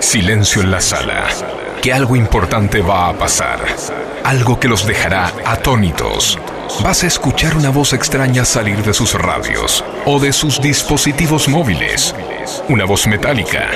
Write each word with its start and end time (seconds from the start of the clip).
Silencio 0.00 0.62
en 0.62 0.70
la 0.70 0.80
sala. 0.80 1.28
Que 1.82 1.92
algo 1.92 2.16
importante 2.16 2.80
va 2.80 3.08
a 3.08 3.18
pasar. 3.18 3.60
Algo 4.24 4.58
que 4.58 4.68
los 4.68 4.86
dejará 4.86 5.32
atónitos. 5.44 6.38
Vas 6.82 7.02
a 7.02 7.06
escuchar 7.06 7.56
una 7.56 7.70
voz 7.70 7.92
extraña 7.92 8.44
salir 8.44 8.82
de 8.82 8.94
sus 8.94 9.14
radios 9.14 9.84
o 10.06 10.20
de 10.20 10.32
sus 10.32 10.60
dispositivos 10.60 11.48
móviles. 11.48 12.14
Una 12.68 12.84
voz 12.84 13.06
metálica 13.06 13.70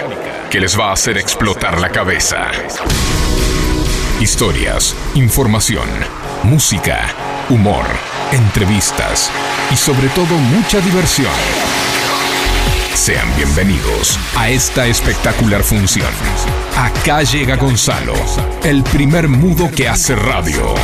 que 0.51 0.61
les 0.61 0.79
va 0.79 0.91
a 0.91 0.93
hacer 0.93 1.19
explotar 1.19 1.81
la 1.81 1.91
cabeza. 1.91 2.47
Historias, 4.21 4.95
información, 5.15 5.89
música, 6.45 7.09
humor, 7.51 7.85
entrevistas 8.31 9.31
y 9.73 9.77
sobre 9.77 10.09
todo 10.09 10.35
mucha 10.37 10.81
diversión. 10.81 11.92
Sean 12.95 13.27
bienvenidos 13.37 14.19
a 14.37 14.49
esta 14.51 14.87
espectacular 14.87 15.63
función. 15.63 16.09
Acá 16.77 17.23
llega 17.23 17.57
Gonzalo, 17.57 18.15
el 18.63 18.83
primer 18.85 19.29
mudo 19.29 19.71
que 19.71 19.89
hace 19.89 20.15
radio. 20.15 20.75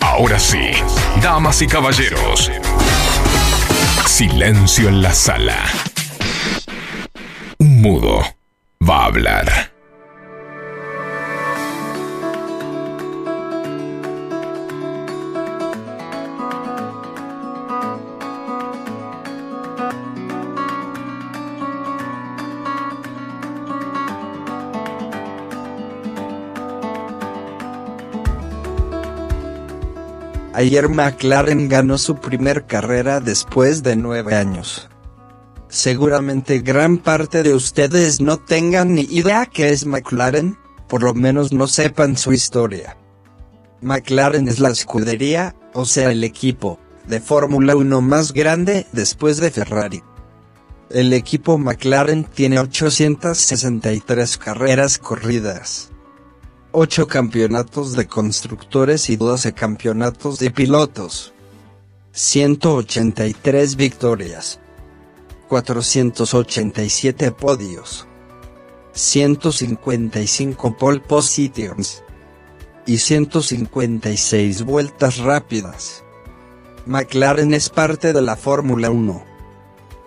Ahora 0.00 0.38
sí, 0.38 0.72
damas 1.22 1.62
y 1.62 1.66
caballeros, 1.66 2.50
silencio 4.06 4.88
en 4.88 5.00
la 5.00 5.14
sala. 5.14 5.58
Un 7.58 7.80
mudo 7.80 8.22
va 8.86 9.02
a 9.02 9.04
hablar. 9.06 9.71
Ayer 30.62 30.88
McLaren 30.88 31.68
ganó 31.68 31.98
su 31.98 32.20
primer 32.20 32.66
carrera 32.66 33.18
después 33.18 33.82
de 33.82 33.96
nueve 33.96 34.36
años. 34.36 34.88
Seguramente 35.66 36.60
gran 36.60 36.98
parte 36.98 37.42
de 37.42 37.52
ustedes 37.52 38.20
no 38.20 38.38
tengan 38.38 38.94
ni 38.94 39.00
idea 39.10 39.46
qué 39.46 39.70
es 39.70 39.86
McLaren, 39.86 40.56
por 40.88 41.02
lo 41.02 41.14
menos 41.14 41.52
no 41.52 41.66
sepan 41.66 42.16
su 42.16 42.32
historia. 42.32 42.96
McLaren 43.80 44.46
es 44.46 44.60
la 44.60 44.68
escudería, 44.68 45.56
o 45.74 45.84
sea 45.84 46.12
el 46.12 46.22
equipo, 46.22 46.78
de 47.08 47.18
Fórmula 47.20 47.74
1 47.74 48.00
más 48.00 48.32
grande 48.32 48.86
después 48.92 49.38
de 49.38 49.50
Ferrari. 49.50 50.04
El 50.90 51.12
equipo 51.12 51.58
McLaren 51.58 52.22
tiene 52.22 52.60
863 52.60 54.38
carreras 54.38 54.98
corridas. 54.98 55.90
8 56.74 57.06
campeonatos 57.06 57.92
de 57.92 58.06
constructores 58.06 59.10
y 59.10 59.16
12 59.16 59.52
campeonatos 59.52 60.38
de 60.38 60.50
pilotos. 60.50 61.34
183 62.12 63.76
victorias. 63.76 64.58
487 65.48 67.30
podios. 67.32 68.06
155 68.94 70.78
pole 70.78 71.00
positions. 71.00 72.02
Y 72.86 72.96
156 72.96 74.62
vueltas 74.62 75.18
rápidas. 75.18 76.04
McLaren 76.86 77.52
es 77.52 77.68
parte 77.68 78.14
de 78.14 78.22
la 78.22 78.36
Fórmula 78.36 78.90
1. 78.90 79.22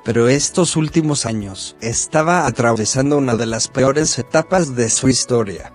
Pero 0.03 0.29
estos 0.29 0.75
últimos 0.75 1.27
años 1.27 1.75
estaba 1.79 2.47
atravesando 2.47 3.19
una 3.19 3.35
de 3.35 3.45
las 3.45 3.67
peores 3.67 4.17
etapas 4.17 4.75
de 4.75 4.89
su 4.89 5.09
historia. 5.09 5.74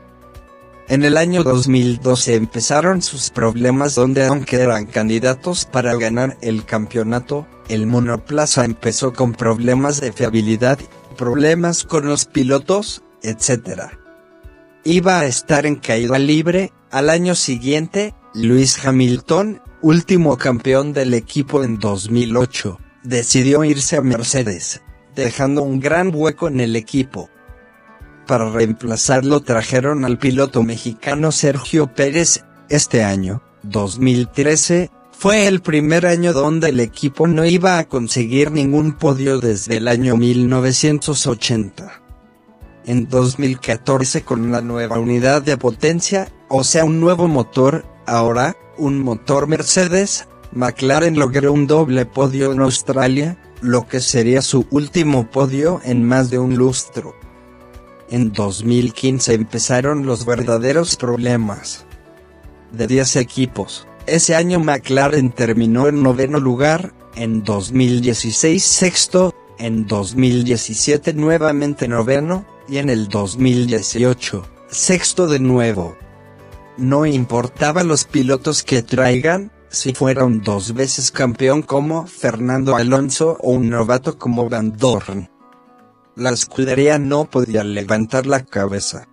En 0.91 1.05
el 1.05 1.19
año 1.19 1.45
2012 1.45 2.35
empezaron 2.35 3.01
sus 3.01 3.31
problemas 3.31 3.95
donde 3.95 4.27
aunque 4.27 4.57
eran 4.57 4.87
candidatos 4.87 5.65
para 5.65 5.95
ganar 5.95 6.37
el 6.41 6.65
campeonato, 6.65 7.47
el 7.69 7.87
monoplaza 7.87 8.65
empezó 8.65 9.13
con 9.13 9.33
problemas 9.33 10.01
de 10.01 10.11
fiabilidad, 10.11 10.81
problemas 11.17 11.85
con 11.85 12.07
los 12.07 12.25
pilotos, 12.25 13.05
etc. 13.23 13.83
Iba 14.83 15.21
a 15.21 15.27
estar 15.27 15.65
en 15.65 15.77
caída 15.77 16.19
libre, 16.19 16.73
al 16.91 17.09
año 17.09 17.37
siguiente, 17.37 18.13
Lewis 18.35 18.85
Hamilton, 18.85 19.63
último 19.83 20.39
campeón 20.39 20.93
del 20.93 21.15
equipo 21.15 21.63
en 21.63 21.79
2008, 21.79 22.81
decidió 23.05 23.63
irse 23.63 23.97
a 23.97 24.03
Mercedes, 24.03 24.83
dejando 25.15 25.63
un 25.63 25.79
gran 25.79 26.11
hueco 26.13 26.49
en 26.49 26.59
el 26.59 26.75
equipo. 26.75 27.31
Para 28.31 28.49
reemplazarlo 28.49 29.41
trajeron 29.41 30.05
al 30.05 30.17
piloto 30.17 30.63
mexicano 30.63 31.33
Sergio 31.33 31.93
Pérez, 31.93 32.45
este 32.69 33.03
año, 33.03 33.43
2013, 33.65 34.89
fue 35.11 35.49
el 35.49 35.63
primer 35.63 36.07
año 36.07 36.33
donde 36.33 36.69
el 36.69 36.79
equipo 36.79 37.27
no 37.27 37.45
iba 37.45 37.79
a 37.79 37.89
conseguir 37.89 38.53
ningún 38.53 38.93
podio 38.93 39.41
desde 39.41 39.79
el 39.79 39.89
año 39.89 40.17
1980. 40.17 42.03
En 42.87 43.09
2014 43.09 44.23
con 44.23 44.43
una 44.43 44.61
nueva 44.61 45.01
unidad 45.01 45.43
de 45.43 45.57
potencia, 45.57 46.29
o 46.49 46.63
sea 46.63 46.85
un 46.85 47.01
nuevo 47.01 47.27
motor, 47.27 47.85
ahora, 48.07 48.55
un 48.79 49.01
motor 49.01 49.49
Mercedes, 49.49 50.29
McLaren 50.53 51.19
logró 51.19 51.53
un 51.53 51.67
doble 51.67 52.07
podio 52.07 52.53
en 52.53 52.61
Australia, 52.61 53.43
lo 53.61 53.89
que 53.89 53.99
sería 53.99 54.41
su 54.41 54.69
último 54.71 55.29
podio 55.29 55.81
en 55.83 56.05
más 56.05 56.31
de 56.31 56.39
un 56.39 56.55
lustro. 56.55 57.17
En 58.11 58.33
2015 58.33 59.35
empezaron 59.35 60.05
los 60.05 60.27
verdaderos 60.27 60.97
problemas. 60.97 61.87
De 62.73 62.89
10 62.89 63.15
equipos, 63.15 63.87
ese 64.07 64.35
año 64.35 64.59
McLaren 64.59 65.31
terminó 65.31 65.87
en 65.87 66.03
noveno 66.03 66.41
lugar, 66.41 66.93
en 67.15 67.45
2016 67.45 68.65
sexto, 68.65 69.33
en 69.61 69.87
2017 69.87 71.13
nuevamente 71.15 71.87
noveno, 71.87 72.45
y 72.69 72.79
en 72.79 72.91
el 72.91 73.07
2018, 73.07 74.45
sexto 74.69 75.29
de 75.29 75.39
nuevo. 75.39 75.97
No 76.77 77.07
importaba 77.07 77.85
los 77.85 78.07
pilotos 78.07 78.65
que 78.65 78.83
traigan, 78.83 79.53
si 79.69 79.95
fueron 79.95 80.43
dos 80.43 80.75
veces 80.75 81.13
campeón 81.13 81.63
como 81.63 82.09
Fernando 82.09 82.75
Alonso 82.75 83.37
o 83.41 83.53
un 83.53 83.71
novato 83.71 84.19
como 84.19 84.49
Van 84.49 84.77
Dorn 84.77 85.29
la 86.21 86.31
escudería 86.31 86.99
no 86.99 87.31
podía 87.31 87.65
levantar 87.65 88.27
la 88.27 88.45
cabeza. 88.45 89.09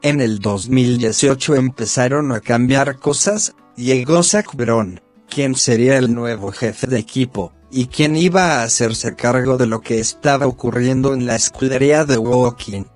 En 0.00 0.20
el 0.20 0.38
2018 0.38 1.56
empezaron 1.56 2.30
a 2.30 2.40
cambiar 2.40 2.98
cosas, 2.98 3.56
llegó 3.76 4.22
Zach 4.22 4.54
Brown, 4.54 5.00
quien 5.28 5.56
sería 5.56 5.98
el 5.98 6.14
nuevo 6.14 6.52
jefe 6.52 6.86
de 6.86 7.00
equipo, 7.00 7.52
y 7.72 7.86
quien 7.86 8.14
iba 8.14 8.60
a 8.60 8.62
hacerse 8.62 9.16
cargo 9.16 9.56
de 9.56 9.66
lo 9.66 9.80
que 9.80 9.98
estaba 9.98 10.46
ocurriendo 10.46 11.14
en 11.14 11.26
la 11.26 11.34
escudería 11.34 12.04
de 12.04 12.16
Woking. 12.16 12.86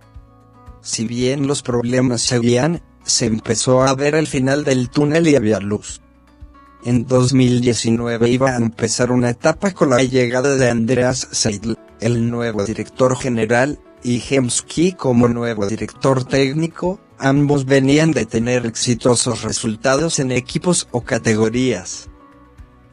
Si 0.81 1.05
bien 1.05 1.49
los 1.49 1.63
problemas 1.63 2.23
seguían, 2.23 2.83
se 3.03 3.27
empezó 3.27 3.83
a 3.83 3.95
ver 3.95 4.15
el 4.15 4.29
final 4.29 4.63
del 4.63 4.91
túnel 4.91 5.27
y 5.27 5.35
había 5.35 5.59
luz. 5.59 6.04
En 6.85 7.07
2019 7.07 8.29
iba 8.29 8.51
a 8.51 8.57
empezar 8.57 9.11
una 9.11 9.31
etapa 9.31 9.73
con 9.73 9.89
la 9.89 10.03
llegada 10.03 10.57
de 10.57 10.69
Andreas 10.69 11.29
Seidl, 11.33 11.79
el 12.01 12.31
nuevo 12.31 12.63
director 12.67 13.17
general, 13.17 13.81
y 14.03 14.23
Hemsky 14.29 14.93
como 14.93 15.27
nuevo 15.29 15.67
director 15.67 16.27
técnico, 16.27 17.01
ambos 17.19 17.65
venían 17.65 18.13
de 18.13 18.27
tener 18.27 18.67
exitosos 18.67 19.45
resultados 19.45 20.19
en 20.19 20.31
equipos 20.31 20.87
o 20.91 21.01
categorías. 21.01 22.11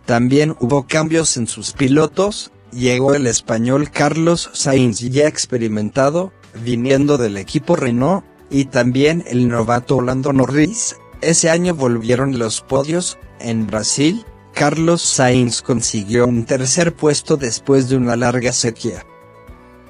También 0.05 0.55
hubo 0.61 0.87
cambios 0.87 1.35
en 1.35 1.47
sus 1.47 1.73
pilotos, 1.73 2.53
llegó 2.71 3.13
el 3.13 3.27
español 3.27 3.91
Carlos 3.91 4.51
Sainz 4.53 5.01
ya 5.01 5.27
experimentado, 5.27 6.31
viniendo 6.63 7.17
del 7.17 7.35
equipo 7.35 7.75
Renault, 7.75 8.23
y 8.49 8.65
también 8.65 9.25
el 9.27 9.49
novato 9.49 9.97
Orlando 9.97 10.31
Norris, 10.31 10.95
ese 11.19 11.49
año 11.49 11.75
volvieron 11.75 12.39
los 12.39 12.61
podios, 12.61 13.17
en 13.43 13.67
Brasil, 13.67 14.25
Carlos 14.53 15.01
Sainz 15.01 15.61
consiguió 15.61 16.27
un 16.27 16.45
tercer 16.45 16.95
puesto 16.95 17.37
después 17.37 17.89
de 17.89 17.97
una 17.97 18.15
larga 18.15 18.51
sequía. 18.51 19.05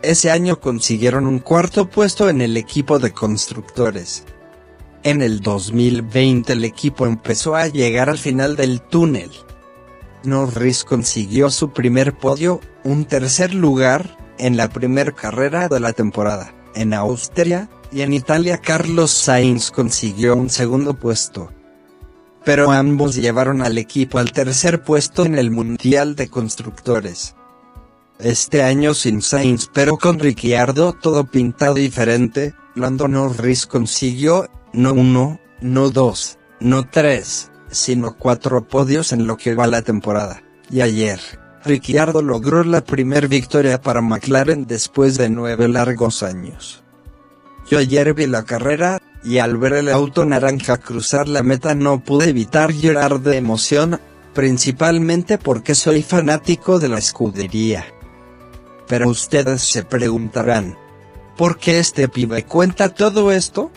Ese 0.02 0.32
año 0.32 0.60
consiguieron 0.60 1.28
un 1.28 1.40
cuarto 1.40 1.90
puesto 1.90 2.30
en 2.30 2.42
el 2.42 2.58
equipo 2.58 3.00
de 3.00 3.12
constructores. 3.12 4.26
En 5.04 5.22
el 5.22 5.42
2020 5.42 6.54
el 6.54 6.64
equipo 6.64 7.06
empezó 7.06 7.56
a 7.56 7.68
llegar 7.68 8.10
al 8.10 8.18
final 8.18 8.56
del 8.56 8.82
túnel. 8.82 9.32
Norris 10.24 10.84
consiguió 10.84 11.50
su 11.50 11.72
primer 11.72 12.16
podio, 12.18 12.62
un 12.84 13.06
tercer 13.06 13.54
lugar, 13.54 14.18
en 14.38 14.58
la 14.58 14.70
primera 14.70 15.12
carrera 15.12 15.68
de 15.68 15.80
la 15.80 15.94
temporada, 15.94 16.54
en 16.76 16.94
Austria, 16.94 17.70
y 17.92 18.02
en 18.02 18.14
Italia 18.14 18.60
Carlos 18.60 19.12
Sainz 19.12 19.72
consiguió 19.72 20.36
un 20.36 20.50
segundo 20.50 20.94
puesto 20.94 21.52
pero 22.44 22.72
ambos 22.72 23.16
llevaron 23.16 23.62
al 23.62 23.78
equipo 23.78 24.20
al 24.20 24.32
tercer 24.32 24.84
puesto 24.84 25.26
en 25.26 25.38
el 25.38 25.52
Mundial 25.52 26.16
de 26.16 26.30
Constructores. 26.30 27.36
Este 28.20 28.64
año 28.64 28.94
sin 28.94 29.22
Sainz 29.22 29.70
pero 29.74 29.98
con 29.98 30.20
Ricciardo 30.20 30.94
todo 30.94 31.26
pintado 31.26 31.76
diferente, 31.76 32.54
Lando 32.76 33.08
Norris 33.08 33.66
consiguió, 33.66 34.50
no 34.74 34.94
uno, 34.94 35.40
no 35.60 35.90
dos, 35.90 36.38
no 36.60 36.88
tres, 36.88 37.52
sino 37.70 38.16
cuatro 38.18 38.68
podios 38.68 39.12
en 39.12 39.28
lo 39.28 39.38
que 39.38 39.56
va 39.56 39.68
la 39.68 39.82
temporada. 39.82 40.44
Y 40.70 40.82
ayer, 40.82 41.20
Ricciardo 41.64 42.22
logró 42.22 42.64
la 42.64 42.82
primer 42.82 43.28
victoria 43.28 43.82
para 43.82 44.02
McLaren 44.02 44.66
después 44.66 45.18
de 45.18 45.30
nueve 45.30 45.68
largos 45.68 46.24
años. 46.24 46.84
Yo 47.70 47.80
ayer 47.80 48.14
vi 48.14 48.28
la 48.28 48.44
carrera, 48.44 49.00
y 49.24 49.38
al 49.38 49.58
ver 49.58 49.74
el 49.74 49.90
auto 49.90 50.26
naranja 50.26 50.78
cruzar 50.78 51.28
la 51.28 51.44
meta 51.44 51.76
no 51.76 52.04
pude 52.04 52.30
evitar 52.30 52.72
llorar 52.74 53.20
de 53.22 53.38
emoción, 53.38 54.00
principalmente 54.34 55.38
porque 55.38 55.76
soy 55.76 56.02
fanático 56.02 56.80
de 56.80 56.90
la 56.90 56.98
escudería. 56.98 57.86
Pero 58.88 59.10
ustedes 59.10 59.62
se 59.62 59.84
preguntarán, 59.84 60.78
¿por 61.38 61.58
qué 61.58 61.80
este 61.80 62.08
pibe 62.08 62.44
cuenta 62.46 62.90
todo 62.90 63.32
esto? 63.32 63.72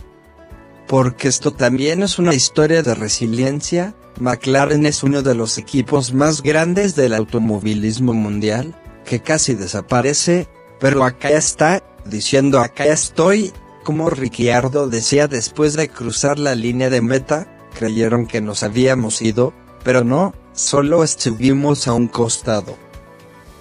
Porque 0.89 1.29
esto 1.29 1.53
también 1.53 2.03
es 2.03 2.19
una 2.19 2.35
historia 2.35 2.83
de 2.83 2.95
resiliencia, 2.95 3.95
McLaren 4.21 4.87
es 4.87 5.03
uno 5.03 5.23
de 5.23 5.35
los 5.35 5.59
equipos 5.59 6.13
más 6.13 6.43
grandes 6.43 6.95
del 6.95 7.15
automovilismo 7.15 8.13
mundial, 8.13 8.75
que 9.05 9.21
casi 9.21 9.55
desaparece, 9.55 10.49
pero 10.81 11.05
acá 11.05 11.31
está, 11.31 11.83
diciendo 12.05 12.61
acá 12.61 12.85
estoy, 12.85 13.53
como 13.85 14.11
Ricciardo 14.11 14.89
decía 14.89 15.29
después 15.29 15.75
de 15.75 15.89
cruzar 15.89 16.39
la 16.39 16.57
línea 16.57 16.91
de 16.91 17.01
meta, 17.01 17.47
creyeron 17.79 18.27
que 18.27 18.41
nos 18.41 18.63
habíamos 18.63 19.23
ido, 19.23 19.53
pero 19.85 20.03
no, 20.03 20.35
solo 20.53 21.05
estuvimos 21.05 21.87
a 21.87 21.93
un 21.93 22.09
costado. 22.09 22.77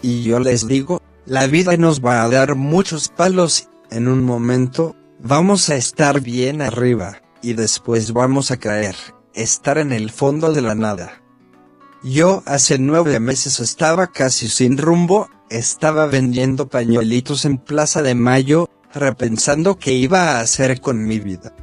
Y 0.02 0.24
yo 0.24 0.40
les 0.40 0.68
digo, 0.68 1.02
la 1.26 1.48
vida 1.48 1.78
nos 1.78 2.04
va 2.04 2.24
a 2.24 2.30
dar 2.30 2.56
muchos 2.56 3.10
palos, 3.10 3.70
en 3.92 4.08
un 4.08 4.24
momento, 4.24 4.96
vamos 5.20 5.70
a 5.70 5.76
estar 5.76 6.22
bien 6.22 6.62
arriba, 6.62 7.22
y 7.42 7.54
después 7.54 8.14
vamos 8.14 8.50
a 8.52 8.58
caer, 8.58 8.96
estar 9.34 9.78
en 9.78 9.92
el 9.92 10.10
fondo 10.10 10.52
de 10.52 10.62
la 10.62 10.76
nada. 10.76 11.22
Yo 12.04 12.44
hace 12.46 12.80
nueve 12.80 13.20
meses 13.20 13.60
estaba 13.60 14.08
casi 14.08 14.50
sin 14.50 14.78
rumbo, 14.78 15.30
estaba 15.50 16.06
vendiendo 16.06 16.68
pañuelitos 16.68 17.46
en 17.46 17.58
Plaza 17.58 18.02
de 18.02 18.16
Mayo, 18.16 18.70
repensando 18.94 19.78
qué 19.78 19.94
iba 19.94 20.32
a 20.32 20.40
hacer 20.42 20.80
con 20.80 21.06
mi 21.06 21.20
vida. 21.20 21.56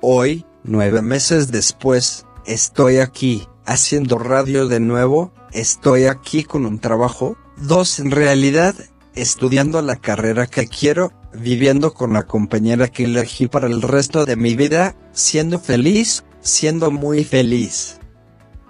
Hoy, 0.00 0.44
nueve 0.64 1.02
meses 1.02 1.50
después, 1.50 2.26
estoy 2.46 2.98
aquí, 2.98 3.46
haciendo 3.64 4.18
radio 4.18 4.66
de 4.66 4.80
nuevo, 4.80 5.32
estoy 5.52 6.04
aquí 6.04 6.44
con 6.44 6.66
un 6.66 6.78
trabajo, 6.78 7.36
dos 7.56 7.98
en 7.98 8.10
realidad, 8.10 8.74
estudiando 9.14 9.82
la 9.82 9.96
carrera 9.96 10.46
que 10.46 10.66
quiero, 10.66 11.12
viviendo 11.32 11.94
con 11.94 12.12
la 12.12 12.24
compañera 12.24 12.88
que 12.88 13.04
elegí 13.04 13.46
para 13.46 13.66
el 13.66 13.82
resto 13.82 14.24
de 14.24 14.36
mi 14.36 14.54
vida, 14.56 14.96
siendo 15.12 15.58
feliz, 15.58 16.24
siendo 16.40 16.90
muy 16.90 17.24
feliz. 17.24 17.98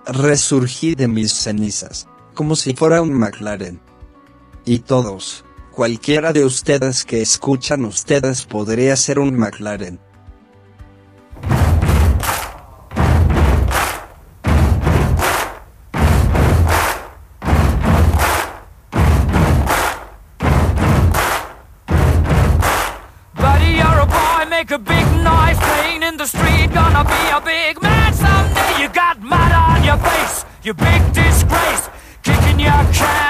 Resurgí 0.07 0.95
de 0.95 1.09
mis 1.09 1.33
cenizas, 1.33 2.09
como 2.35 2.57
si 2.57 2.75
fuera 2.75 3.03
un 3.03 3.13
McLaren. 3.13 3.81
Y 4.65 4.81
todos, 4.81 5.45
cualquiera 5.79 6.33
de 6.33 6.45
ustedes 6.45 7.05
que 7.05 7.23
escuchan 7.23 7.85
ustedes 7.85 8.45
podría 8.45 8.97
ser 8.97 9.21
un 9.21 9.39
McLaren. 9.39 10.01
You 30.65 30.75
big 30.75 31.13
disgrace. 31.15 31.28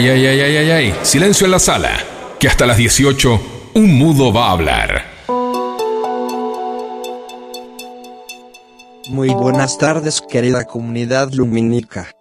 ¡Ey, 0.00 0.08
ey, 0.08 0.26
ey, 0.26 0.40
ey, 0.40 0.56
ey, 0.56 0.70
ey! 0.70 0.94
Silencio 1.02 1.44
en 1.44 1.50
la 1.50 1.58
sala, 1.58 1.90
que 2.38 2.48
hasta 2.48 2.64
las 2.64 2.78
18 2.78 3.38
un 3.74 3.98
mudo 3.98 4.32
va 4.32 4.46
a 4.46 4.52
hablar. 4.52 5.04
Muy 9.10 9.28
buenas 9.28 9.76
tardes 9.76 10.22
querida 10.22 10.64
comunidad 10.64 11.30
lumínica. 11.32 12.12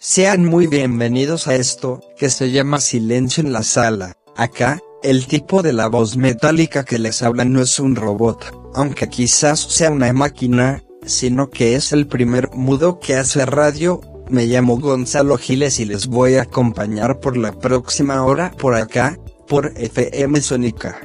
Sean 0.00 0.44
muy 0.44 0.66
bienvenidos 0.66 1.46
a 1.46 1.54
esto, 1.54 2.00
que 2.18 2.30
se 2.30 2.50
llama 2.50 2.80
Silencio 2.80 3.44
en 3.44 3.52
la 3.52 3.62
Sala. 3.62 4.14
Acá, 4.36 4.80
el 5.04 5.28
tipo 5.28 5.62
de 5.62 5.72
la 5.72 5.86
voz 5.86 6.16
metálica 6.16 6.84
que 6.84 6.98
les 6.98 7.22
habla 7.22 7.44
no 7.44 7.62
es 7.62 7.78
un 7.78 7.94
robot, 7.94 8.72
aunque 8.74 9.08
quizás 9.08 9.60
sea 9.60 9.92
una 9.92 10.12
máquina, 10.12 10.82
sino 11.06 11.48
que 11.48 11.76
es 11.76 11.92
el 11.92 12.08
primer 12.08 12.50
mudo 12.54 12.98
que 12.98 13.14
hace 13.14 13.46
radio. 13.46 14.00
Me 14.30 14.44
llamo 14.44 14.78
Gonzalo 14.78 15.38
Giles 15.38 15.80
y 15.80 15.86
les 15.86 16.06
voy 16.06 16.34
a 16.34 16.42
acompañar 16.42 17.18
por 17.18 17.38
la 17.38 17.52
próxima 17.52 18.22
hora 18.24 18.50
por 18.50 18.74
acá, 18.74 19.18
por 19.46 19.72
FM 19.74 20.42
Sónica. 20.42 21.00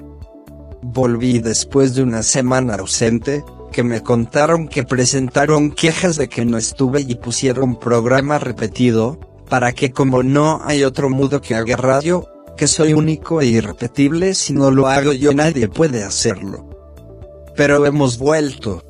Volví 0.81 1.39
después 1.39 1.95
de 1.95 2.03
una 2.03 2.21
semana 2.21 2.75
ausente, 2.75 3.45
que 3.71 3.81
me 3.81 4.03
contaron 4.03 4.67
que 4.67 4.83
presentaron 4.83 5.71
quejas 5.71 6.17
de 6.17 6.27
que 6.27 6.43
no 6.43 6.57
estuve 6.57 6.99
y 6.99 7.15
pusieron 7.15 7.79
programa 7.79 8.39
repetido, 8.39 9.17
para 9.49 9.71
que 9.71 9.91
como 9.93 10.21
no 10.21 10.59
hay 10.65 10.83
otro 10.83 11.09
mudo 11.09 11.39
que 11.39 11.55
haga 11.55 11.77
radio, 11.77 12.27
que 12.57 12.67
soy 12.67 12.93
único 12.93 13.39
e 13.39 13.45
irrepetible 13.45 14.35
si 14.35 14.51
no 14.51 14.69
lo 14.69 14.87
hago 14.87 15.13
yo 15.13 15.33
nadie 15.33 15.69
puede 15.69 16.03
hacerlo. 16.03 16.69
Pero 17.55 17.85
hemos 17.85 18.17
vuelto. 18.17 18.83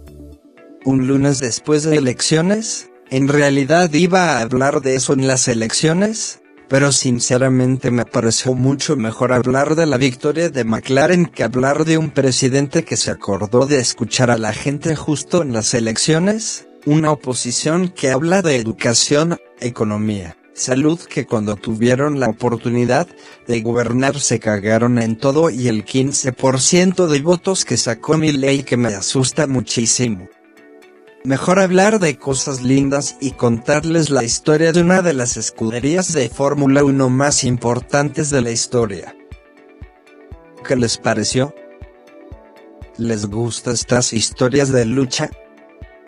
Un 0.85 1.07
lunes 1.07 1.39
después 1.39 1.83
de 1.83 1.97
elecciones, 1.97 2.89
en 3.13 3.27
realidad 3.27 3.93
iba 3.93 4.31
a 4.31 4.41
hablar 4.41 4.81
de 4.81 4.95
eso 4.95 5.13
en 5.13 5.27
las 5.27 5.47
elecciones, 5.47 6.41
pero 6.67 6.91
sinceramente 6.91 7.91
me 7.91 8.05
pareció 8.05 8.55
mucho 8.55 8.95
mejor 8.95 9.33
hablar 9.33 9.75
de 9.75 9.85
la 9.85 9.97
victoria 9.97 10.49
de 10.49 10.63
McLaren 10.63 11.27
que 11.27 11.43
hablar 11.43 11.85
de 11.85 11.99
un 11.99 12.09
presidente 12.09 12.83
que 12.83 12.97
se 12.97 13.11
acordó 13.11 13.67
de 13.67 13.77
escuchar 13.77 14.31
a 14.31 14.39
la 14.39 14.51
gente 14.51 14.95
justo 14.95 15.43
en 15.43 15.53
las 15.53 15.75
elecciones, 15.75 16.65
una 16.87 17.11
oposición 17.11 17.89
que 17.89 18.09
habla 18.09 18.41
de 18.41 18.55
educación, 18.55 19.37
economía, 19.59 20.35
salud 20.55 20.99
que 20.99 21.27
cuando 21.27 21.55
tuvieron 21.55 22.19
la 22.19 22.29
oportunidad 22.29 23.07
de 23.45 23.61
gobernar 23.61 24.19
se 24.19 24.39
cagaron 24.39 24.97
en 24.97 25.19
todo 25.19 25.51
y 25.51 25.67
el 25.67 25.85
15% 25.85 27.05
de 27.05 27.21
votos 27.21 27.63
que 27.63 27.77
sacó 27.77 28.17
mi 28.17 28.31
ley 28.31 28.63
que 28.63 28.75
me 28.75 28.95
asusta 28.95 29.45
muchísimo. 29.45 30.29
Mejor 31.25 31.59
hablar 31.59 31.99
de 31.99 32.17
cosas 32.17 32.63
lindas 32.63 33.15
y 33.21 33.31
contarles 33.31 34.09
la 34.09 34.25
historia 34.25 34.73
de 34.73 34.81
una 34.81 35.01
de 35.01 35.13
las 35.13 35.37
escuderías 35.37 36.11
de 36.11 36.27
Fórmula 36.27 36.83
1 36.83 37.09
más 37.09 37.45
importantes 37.45 38.29
de 38.29 38.41
la 38.41 38.51
historia. 38.51 39.15
¿Qué 40.67 40.75
les 40.75 40.97
pareció? 40.97 41.55
¿Les 42.97 43.27
gustan 43.27 43.75
estas 43.75 44.11
historias 44.11 44.73
de 44.73 44.83
lucha? 44.83 45.29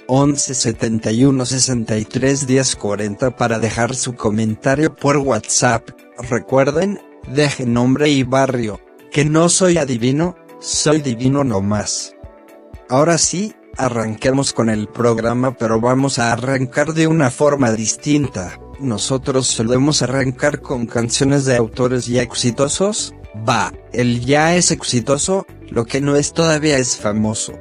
11 0.07 0.53
71 0.53 1.45
63 1.45 2.45
10 2.45 2.75
40 2.75 3.37
para 3.37 3.57
dejar 3.59 3.95
su 3.95 4.15
comentario 4.15 4.93
por 4.93 5.15
WhatsApp. 5.15 5.91
Recuerden, 6.29 6.99
deje 7.33 7.65
nombre 7.65 8.09
y 8.09 8.23
barrio, 8.23 8.81
que 9.13 9.23
no 9.23 9.47
soy 9.47 9.77
adivino, 9.77 10.35
soy 10.59 10.99
divino 10.99 11.45
nomás. 11.45 12.13
Ahora 12.89 13.17
sí, 13.17 13.55
Arranquemos 13.77 14.53
con 14.53 14.69
el 14.69 14.87
programa 14.87 15.55
pero 15.57 15.81
vamos 15.81 16.17
a 16.17 16.31
arrancar 16.31 16.93
de 16.93 17.07
una 17.07 17.29
forma 17.29 17.71
distinta. 17.71 18.57
Nosotros 18.79 19.47
solemos 19.47 20.01
arrancar 20.01 20.61
con 20.61 20.85
canciones 20.85 21.43
de 21.43 21.57
autores 21.57 22.07
ya 22.07 22.21
exitosos. 22.21 23.13
Va, 23.47 23.73
el 23.91 24.21
ya 24.25 24.55
es 24.55 24.71
exitoso, 24.71 25.45
lo 25.69 25.85
que 25.85 25.99
no 25.99 26.15
es 26.15 26.31
todavía 26.31 26.77
es 26.77 26.95
famoso. 26.95 27.53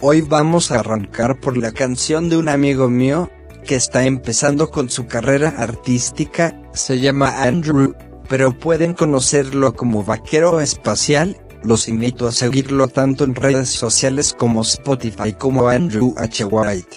Hoy 0.00 0.20
vamos 0.20 0.70
a 0.70 0.78
arrancar 0.78 1.40
por 1.40 1.56
la 1.56 1.72
canción 1.72 2.28
de 2.28 2.36
un 2.36 2.48
amigo 2.48 2.88
mío, 2.88 3.28
que 3.64 3.74
está 3.74 4.04
empezando 4.04 4.70
con 4.70 4.90
su 4.90 5.06
carrera 5.06 5.54
artística, 5.58 6.60
se 6.72 7.00
llama 7.00 7.42
Andrew, 7.42 7.94
pero 8.28 8.56
pueden 8.56 8.94
conocerlo 8.94 9.74
como 9.74 10.04
vaquero 10.04 10.60
espacial, 10.60 11.36
los 11.62 11.88
invito 11.88 12.26
a 12.26 12.32
seguirlo 12.32 12.88
tanto 12.88 13.24
en 13.24 13.34
redes 13.34 13.70
sociales 13.70 14.34
como 14.36 14.62
Spotify 14.62 15.32
como 15.32 15.68
Andrew 15.68 16.14
H. 16.16 16.44
White. 16.44 16.96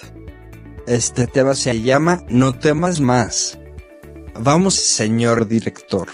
Este 0.87 1.27
tema 1.27 1.55
se 1.55 1.81
llama 1.81 2.23
No 2.29 2.53
temas 2.53 2.99
más. 2.99 3.59
Vamos 4.39 4.75
señor 4.75 5.47
director. 5.47 6.07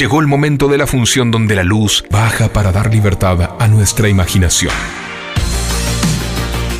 Llegó 0.00 0.20
el 0.20 0.26
momento 0.26 0.68
de 0.68 0.78
la 0.78 0.86
función 0.86 1.30
donde 1.30 1.54
la 1.54 1.62
luz 1.62 2.06
baja 2.08 2.54
para 2.54 2.72
dar 2.72 2.90
libertad 2.90 3.56
a 3.58 3.68
nuestra 3.68 4.08
imaginación. 4.08 4.72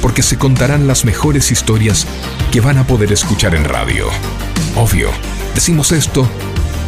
Porque 0.00 0.22
se 0.22 0.38
contarán 0.38 0.86
las 0.86 1.04
mejores 1.04 1.50
historias 1.50 2.06
que 2.50 2.62
van 2.62 2.78
a 2.78 2.86
poder 2.86 3.12
escuchar 3.12 3.54
en 3.54 3.64
radio. 3.64 4.06
Obvio, 4.74 5.10
decimos 5.54 5.92
esto 5.92 6.26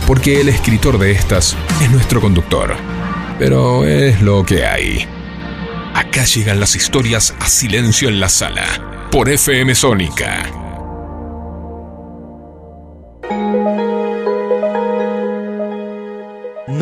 porque 0.06 0.40
el 0.40 0.48
escritor 0.48 0.96
de 0.96 1.10
estas 1.10 1.54
es 1.82 1.90
nuestro 1.90 2.22
conductor. 2.22 2.76
Pero 3.38 3.84
es 3.84 4.22
lo 4.22 4.42
que 4.42 4.64
hay. 4.64 5.06
Acá 5.94 6.24
llegan 6.24 6.60
las 6.60 6.74
historias 6.74 7.34
a 7.40 7.46
silencio 7.46 8.08
en 8.08 8.20
la 8.20 8.30
sala, 8.30 9.08
por 9.10 9.28
FM 9.28 9.74
Sónica 9.74 10.61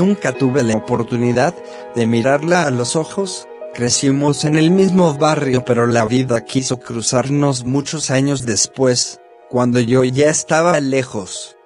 Nunca 0.01 0.33
tuve 0.33 0.63
la 0.63 0.77
oportunidad 0.77 1.55
de 1.95 2.07
mirarla 2.07 2.63
a 2.63 2.71
los 2.71 2.97
ojos. 2.97 3.47
Crecimos 3.75 4.47
en 4.47 4.57
el 4.57 4.71
mismo 4.71 5.13
barrio 5.13 5.63
pero 5.63 5.87
la 5.87 6.07
vida 6.07 6.43
quiso 6.47 6.81
cruzarnos 6.81 7.67
muchos 7.67 8.11
años 8.11 8.47
después, 8.47 9.21
cuando 9.51 9.79
yo 9.79 10.03
ya 10.03 10.31
estaba 10.31 10.81
lejos. 10.81 11.59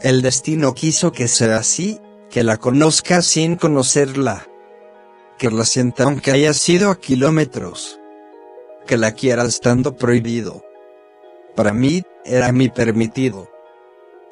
El 0.00 0.22
destino 0.22 0.74
quiso 0.74 1.10
que 1.10 1.26
sea 1.26 1.56
así, 1.56 1.98
que 2.30 2.44
la 2.44 2.56
conozca 2.56 3.20
sin 3.20 3.56
conocerla. 3.56 4.46
Que 5.36 5.50
la 5.50 5.64
sienta 5.64 6.04
aunque 6.04 6.30
haya 6.30 6.54
sido 6.54 6.92
a 6.92 7.00
kilómetros. 7.00 7.98
Que 8.86 8.96
la 8.96 9.10
quiera 9.10 9.42
estando 9.42 9.96
prohibido. 9.96 10.62
Para 11.56 11.72
mí, 11.72 12.04
era 12.24 12.52
mi 12.52 12.68
permitido. 12.68 13.48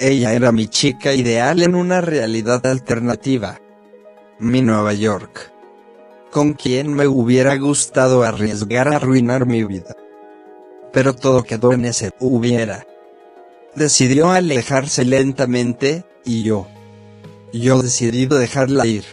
Ella 0.00 0.32
era 0.32 0.50
mi 0.50 0.66
chica 0.66 1.14
ideal 1.14 1.62
en 1.62 1.76
una 1.76 2.00
realidad 2.00 2.66
alternativa. 2.66 3.60
Mi 4.40 4.60
Nueva 4.60 4.92
York. 4.92 5.52
Con 6.32 6.54
quien 6.54 6.92
me 6.92 7.06
hubiera 7.06 7.56
gustado 7.56 8.24
arriesgar 8.24 8.88
a 8.88 8.96
arruinar 8.96 9.46
mi 9.46 9.62
vida. 9.62 9.94
Pero 10.92 11.14
todo 11.14 11.44
quedó 11.44 11.72
en 11.72 11.84
ese 11.84 12.10
hubiera. 12.18 12.84
Decidió 13.76 14.30
alejarse 14.30 15.04
lentamente, 15.04 16.04
y 16.24 16.42
yo. 16.42 16.66
Yo 17.52 17.80
decidí 17.80 18.26
dejarla 18.26 18.86
ir. 18.86 19.04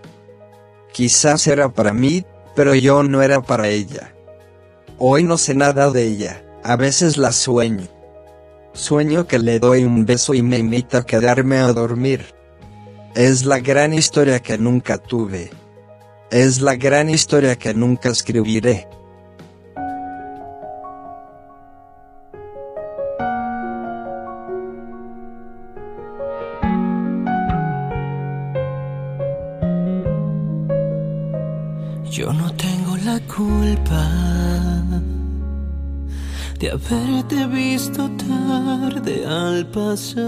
Quizás 0.92 1.46
era 1.46 1.70
para 1.70 1.94
mí, 1.94 2.26
pero 2.56 2.74
yo 2.74 3.04
no 3.04 3.22
era 3.22 3.42
para 3.42 3.68
ella. 3.68 4.16
Hoy 4.98 5.24
no 5.24 5.38
sé 5.38 5.54
nada 5.54 5.92
de 5.92 6.06
ella, 6.06 6.44
a 6.64 6.76
veces 6.76 7.18
la 7.18 7.32
sueño. 7.32 7.88
Sueño 8.74 9.28
que 9.28 9.38
le 9.38 9.60
doy 9.60 9.84
un 9.84 10.06
beso 10.06 10.34
y 10.34 10.42
me 10.42 10.58
invita 10.58 11.00
a 11.00 11.06
quedarme 11.06 11.58
a 11.58 11.74
dormir. 11.74 12.26
Es 13.16 13.46
la 13.46 13.60
gran 13.60 13.94
historia 13.94 14.40
que 14.40 14.58
nunca 14.58 14.98
tuve. 14.98 15.52
Es 16.32 16.62
la 16.62 16.76
gran 16.78 17.10
historia 17.10 17.58
que 17.58 17.74
nunca 17.74 18.10
escribiré. 18.10 18.88
Yo 32.10 32.32
no 32.32 32.54
tengo 32.56 32.98
la 32.98 33.20
culpa 33.28 34.31
de 36.62 36.70
haberte 36.70 37.48
visto 37.48 38.08
tarde 38.12 39.26
al 39.26 39.66
pasar, 39.66 40.22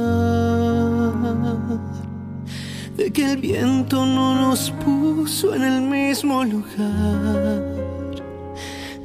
de 2.97 3.11
que 3.13 3.33
el 3.33 3.37
viento 3.37 4.03
no 4.03 4.33
nos 4.33 4.71
puso 4.83 5.53
en 5.53 5.63
el 5.63 5.81
mismo 5.83 6.43
lugar, 6.43 7.75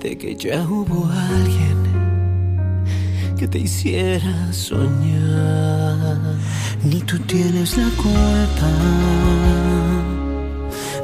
de 0.00 0.16
que 0.16 0.36
ya 0.36 0.62
hubo 0.62 1.04
alguien 1.04 1.76
que 3.36 3.46
te 3.46 3.58
hiciera 3.58 4.50
soñar. 4.50 6.16
Ni 6.82 7.00
tú 7.02 7.18
tienes 7.18 7.76
la 7.76 7.90
culpa 7.96 8.70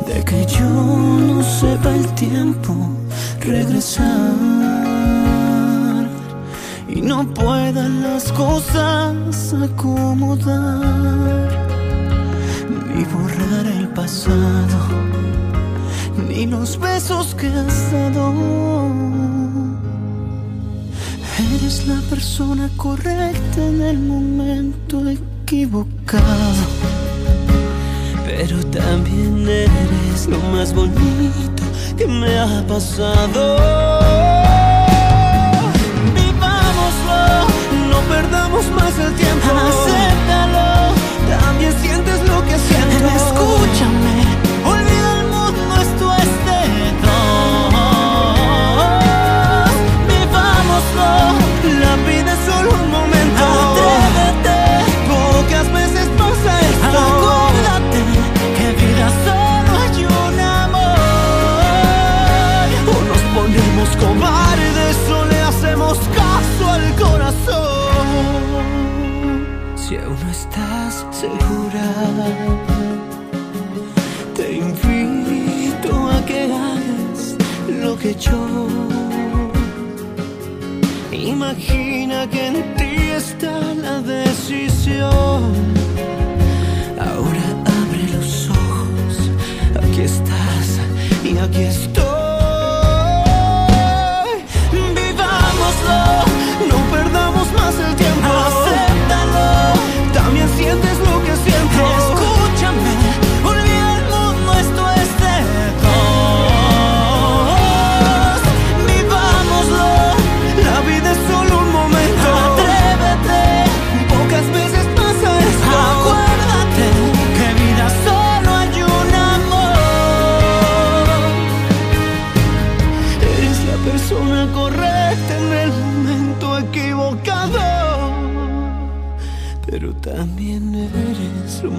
de 0.07 0.25
que 0.25 0.47
yo 0.47 0.71
no 0.71 1.43
sepa 1.43 1.95
el 1.95 2.07
tiempo 2.15 2.75
regresar 3.41 4.54
y 6.95 7.01
no 7.01 7.27
puedan 7.35 8.03
las 8.03 8.31
cosas 8.33 9.53
acomodar, 9.53 10.81
ni 12.95 13.05
borrar 13.05 13.67
el 13.67 13.89
pasado, 13.89 14.79
ni 16.29 16.47
los 16.47 16.79
besos 16.79 17.35
que 17.35 17.49
has 17.49 17.93
dado. 17.93 18.33
Eres 21.57 21.87
la 21.89 22.01
persona 22.09 22.71
correcta 22.77 23.67
en 23.67 23.83
el 23.83 23.99
momento 23.99 25.03
equivocado, 25.09 26.65
pero 28.25 28.65
también 28.67 29.49
eres 29.49 30.29
lo 30.29 30.39
más 30.53 30.73
bonito 30.73 31.65
que 31.97 32.07
me 32.07 32.39
ha 32.39 32.65
pasado. 32.69 34.44
Perdamos 38.03 38.65
más 38.71 38.99
el 38.99 39.13
tiempo. 39.15 39.47
Acéptalo, 39.71 40.95
también 41.41 41.73
sientes 41.83 42.21
lo 42.29 42.45
que 42.45 42.59
siento. 42.59 43.07
Escúchame, 43.17 44.04
te 74.35 74.57
invito 74.57 76.11
a 76.11 76.25
que 76.27 76.45
hagas 76.45 77.37
lo 77.69 77.97
que 77.97 78.15
yo. 78.15 78.67
Imagina 81.13 82.29
que 82.29 82.47
en 82.49 82.75
ti 82.77 83.11
está 83.23 83.61
la 83.75 84.01
decisión. 84.01 85.43
Ahora 86.99 87.45
abre 87.79 88.05
los 88.17 88.51
ojos, 88.51 89.31
aquí 89.83 90.03
estás 90.03 90.81
y 91.25 91.39
aquí 91.39 91.63
estoy. 91.63 91.84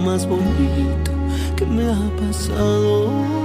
Más 0.05 0.27
bonito 0.27 1.11
que 1.55 1.65
me 1.65 1.83
ha 1.91 2.09
pasado. 2.17 3.44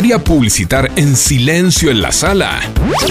Gustaría 0.00 0.24
publicitar 0.24 0.90
en 0.96 1.14
silencio 1.14 1.90
en 1.90 2.00
la 2.00 2.10
sala? 2.10 2.58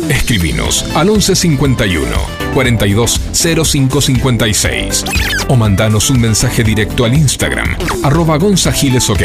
Escribinos 0.10 0.84
al 0.95 1.12
1151 1.12 2.10
420556 2.56 5.06
o 5.49 5.56
mandanos 5.56 6.10
un 6.10 6.19
mensaje 6.19 6.63
directo 6.63 7.06
al 7.06 7.13
Instagram 7.13 7.78
arroba 8.02 8.39
gonzagilesok 8.39 9.21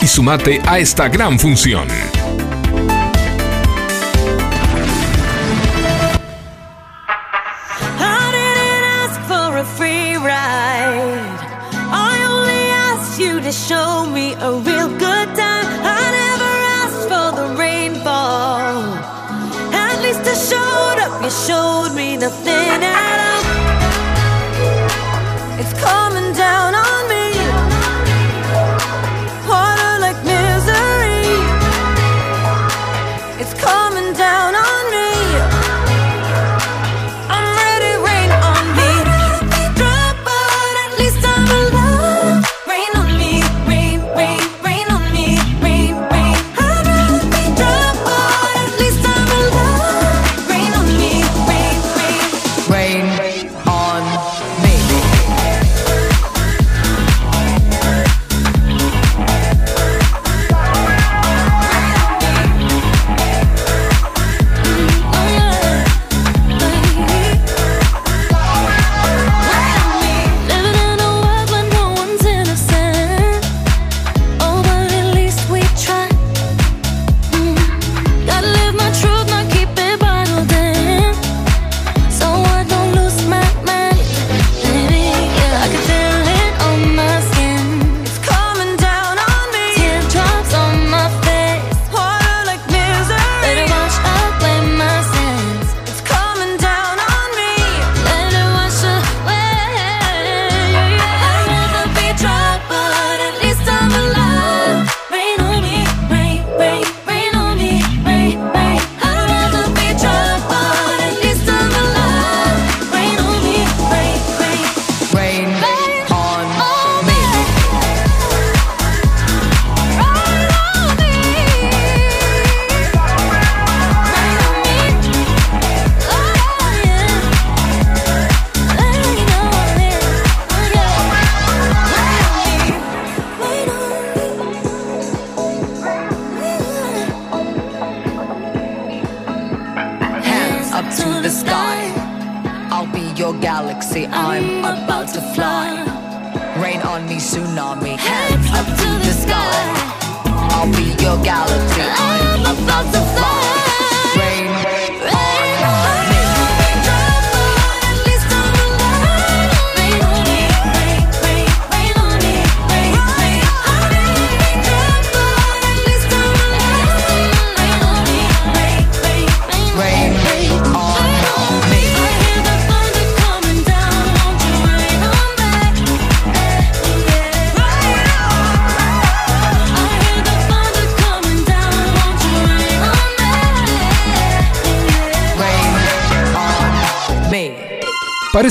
y 0.00 0.06
sumate 0.06 0.62
a 0.64 0.78
esta 0.78 1.10
gran 1.10 1.38
función. 1.38 1.88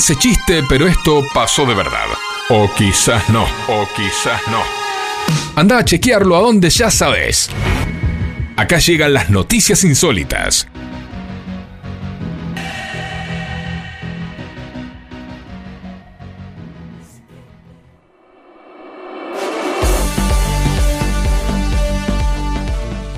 Parece 0.08 0.26
chiste, 0.26 0.62
pero 0.66 0.88
esto 0.88 1.22
pasó 1.34 1.66
de 1.66 1.74
verdad. 1.74 2.06
O 2.48 2.72
quizás 2.74 3.28
no, 3.28 3.42
o 3.42 3.86
quizás 3.94 4.40
no. 4.46 4.62
Anda 5.54 5.80
a 5.80 5.84
chequearlo 5.84 6.34
a 6.34 6.40
donde 6.40 6.70
ya 6.70 6.90
sabes. 6.90 7.50
Acá 8.56 8.78
llegan 8.78 9.12
las 9.12 9.28
noticias 9.28 9.84
insólitas. 9.84 10.66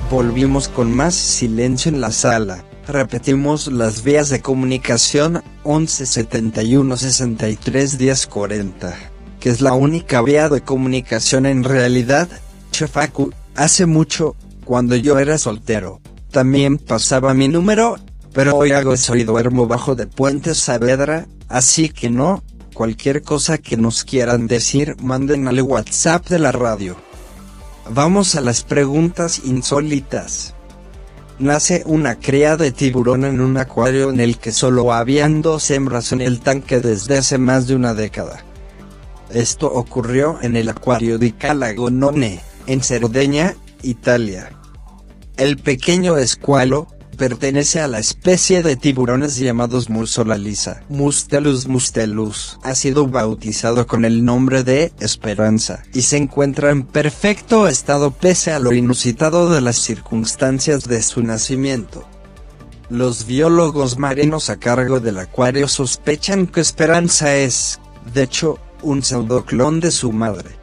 Volvimos 0.09 0.67
con 0.67 0.93
más 0.93 1.15
silencio 1.15 1.89
en 1.89 2.01
la 2.01 2.11
sala. 2.11 2.65
Repetimos 2.87 3.67
las 3.67 4.03
vías 4.03 4.29
de 4.29 4.41
comunicación 4.41 5.43
11 5.63 6.05
71 6.05 6.97
63 6.97 7.97
10 7.97 8.27
40, 8.27 8.97
que 9.39 9.49
es 9.49 9.61
la 9.61 9.73
única 9.73 10.21
vía 10.21 10.49
de 10.49 10.61
comunicación 10.61 11.45
en 11.45 11.63
realidad. 11.63 12.27
Chefaku, 12.71 13.31
hace 13.55 13.85
mucho, 13.85 14.35
cuando 14.65 14.95
yo 14.95 15.19
era 15.19 15.37
soltero, 15.37 16.01
también 16.31 16.79
pasaba 16.79 17.33
mi 17.35 17.47
número, 17.47 17.97
pero 18.33 18.55
hoy 18.55 18.71
hago 18.71 18.93
eso 18.93 19.15
y 19.15 19.23
duermo 19.23 19.67
bajo 19.67 19.93
de 19.95 20.07
Puente 20.07 20.55
Saavedra, 20.55 21.27
así 21.49 21.89
que 21.89 22.09
no, 22.09 22.43
cualquier 22.73 23.21
cosa 23.21 23.59
que 23.59 23.77
nos 23.77 24.03
quieran 24.03 24.47
decir 24.47 24.95
manden 25.01 25.47
al 25.47 25.61
WhatsApp 25.61 26.27
de 26.29 26.39
la 26.39 26.51
radio. 26.51 26.95
Vamos 27.89 28.35
a 28.35 28.41
las 28.41 28.63
preguntas 28.63 29.41
insólitas. 29.43 30.55
Nace 31.41 31.81
una 31.87 32.19
cría 32.19 32.55
de 32.55 32.71
tiburón 32.71 33.25
en 33.25 33.41
un 33.41 33.57
acuario 33.57 34.11
en 34.11 34.19
el 34.19 34.37
que 34.37 34.51
solo 34.51 34.93
habían 34.93 35.41
dos 35.41 35.71
hembras 35.71 36.11
en 36.11 36.21
el 36.21 36.39
tanque 36.39 36.81
desde 36.81 37.17
hace 37.17 37.39
más 37.39 37.65
de 37.65 37.75
una 37.75 37.95
década. 37.95 38.45
Esto 39.33 39.65
ocurrió 39.65 40.37
en 40.43 40.55
el 40.55 40.69
acuario 40.69 41.17
di 41.17 41.31
Calagonone, 41.31 42.41
en 42.67 42.83
Cerdeña, 42.83 43.55
Italia. 43.81 44.51
El 45.35 45.57
pequeño 45.57 46.15
escualo 46.17 46.85
pertenece 47.21 47.79
a 47.79 47.87
la 47.87 47.99
especie 47.99 48.63
de 48.63 48.75
tiburones 48.75 49.35
llamados 49.37 49.91
Mussola 49.91 50.39
lisa. 50.39 50.81
Mustelus 50.89 51.67
mustelus 51.67 52.57
ha 52.63 52.73
sido 52.73 53.05
bautizado 53.05 53.85
con 53.85 54.05
el 54.05 54.25
nombre 54.25 54.63
de 54.63 54.91
Esperanza 54.99 55.83
y 55.93 56.01
se 56.01 56.17
encuentra 56.17 56.71
en 56.71 56.81
perfecto 56.81 57.67
estado 57.67 58.09
pese 58.09 58.51
a 58.51 58.57
lo 58.57 58.73
inusitado 58.73 59.51
de 59.51 59.61
las 59.61 59.75
circunstancias 59.75 60.85
de 60.85 61.03
su 61.03 61.21
nacimiento. 61.21 62.07
Los 62.89 63.27
biólogos 63.27 63.99
marinos 63.99 64.49
a 64.49 64.57
cargo 64.57 64.99
del 64.99 65.19
acuario 65.19 65.67
sospechan 65.67 66.47
que 66.47 66.61
Esperanza 66.61 67.35
es, 67.35 67.79
de 68.15 68.23
hecho, 68.23 68.57
un 68.81 69.03
pseudoclon 69.03 69.79
de 69.79 69.91
su 69.91 70.11
madre. 70.11 70.55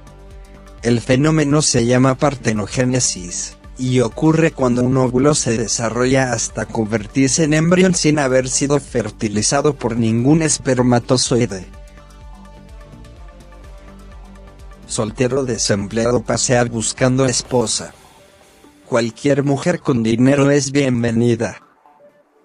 El 0.83 1.01
fenómeno 1.01 1.63
se 1.63 1.87
llama 1.87 2.17
partenogénesis 2.17 3.58
y 3.79 4.01
ocurre 4.01 4.51
cuando 4.51 4.83
un 4.83 4.97
óvulo 4.97 5.35
se 5.35 5.57
desarrolla 5.57 6.33
hasta 6.33 6.67
convertirse 6.67 7.45
en 7.45 7.55
embrión 7.55 7.95
sin 7.95 8.19
haber 8.19 8.49
sido 8.49 8.81
fertilizado 8.81 9.75
por 9.75 9.97
ningún 9.97 10.43
espermatozoide. 10.43 11.67
Soltero 14.87 15.45
desempleado 15.45 16.23
pasea 16.23 16.65
buscando 16.65 17.27
esposa. 17.27 17.95
Cualquier 18.87 19.45
mujer 19.45 19.81
con 19.81 20.03
dinero 20.03 20.51
es 20.51 20.73
bienvenida. 20.73 21.63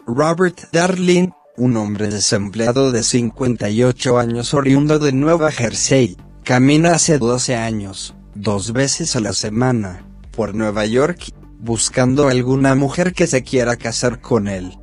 Robert 0.06 0.70
Darling, 0.72 1.30
un 1.58 1.78
hombre 1.78 2.10
desempleado 2.10 2.92
de 2.92 3.02
58 3.02 4.20
años 4.20 4.54
oriundo 4.54 5.00
de 5.00 5.14
Nueva 5.14 5.52
Jersey, 5.52 6.18
camina 6.44 6.96
hace 6.96 7.18
12 7.18 7.56
años, 7.56 8.14
dos 8.36 8.74
veces 8.74 9.16
a 9.16 9.22
la 9.22 9.32
semana, 9.32 10.06
por 10.36 10.56
Nueva 10.56 10.86
York, 10.86 11.32
buscando 11.60 12.28
alguna 12.28 12.76
mujer 12.76 13.14
que 13.14 13.28
se 13.28 13.44
quiera 13.44 13.78
casar 13.78 14.20
con 14.20 14.48
él. 14.48 14.78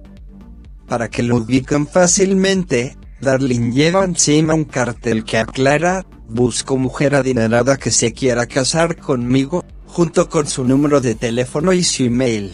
Para 0.87 1.09
que 1.09 1.23
lo 1.23 1.37
ubiquen 1.37 1.87
fácilmente, 1.87 2.97
Darling 3.21 3.73
lleva 3.73 4.05
encima 4.05 4.55
un 4.55 4.65
cartel 4.65 5.25
que 5.25 5.39
aclara, 5.39 6.07
busco 6.29 6.77
mujer 6.77 7.15
adinerada 7.15 7.77
que 7.77 7.91
se 7.91 8.13
quiera 8.13 8.47
casar 8.47 8.97
conmigo, 8.97 9.65
junto 9.87 10.29
con 10.29 10.47
su 10.47 10.65
número 10.65 11.01
de 11.01 11.15
teléfono 11.15 11.73
y 11.73 11.85
su 11.85 12.05
email. 12.05 12.53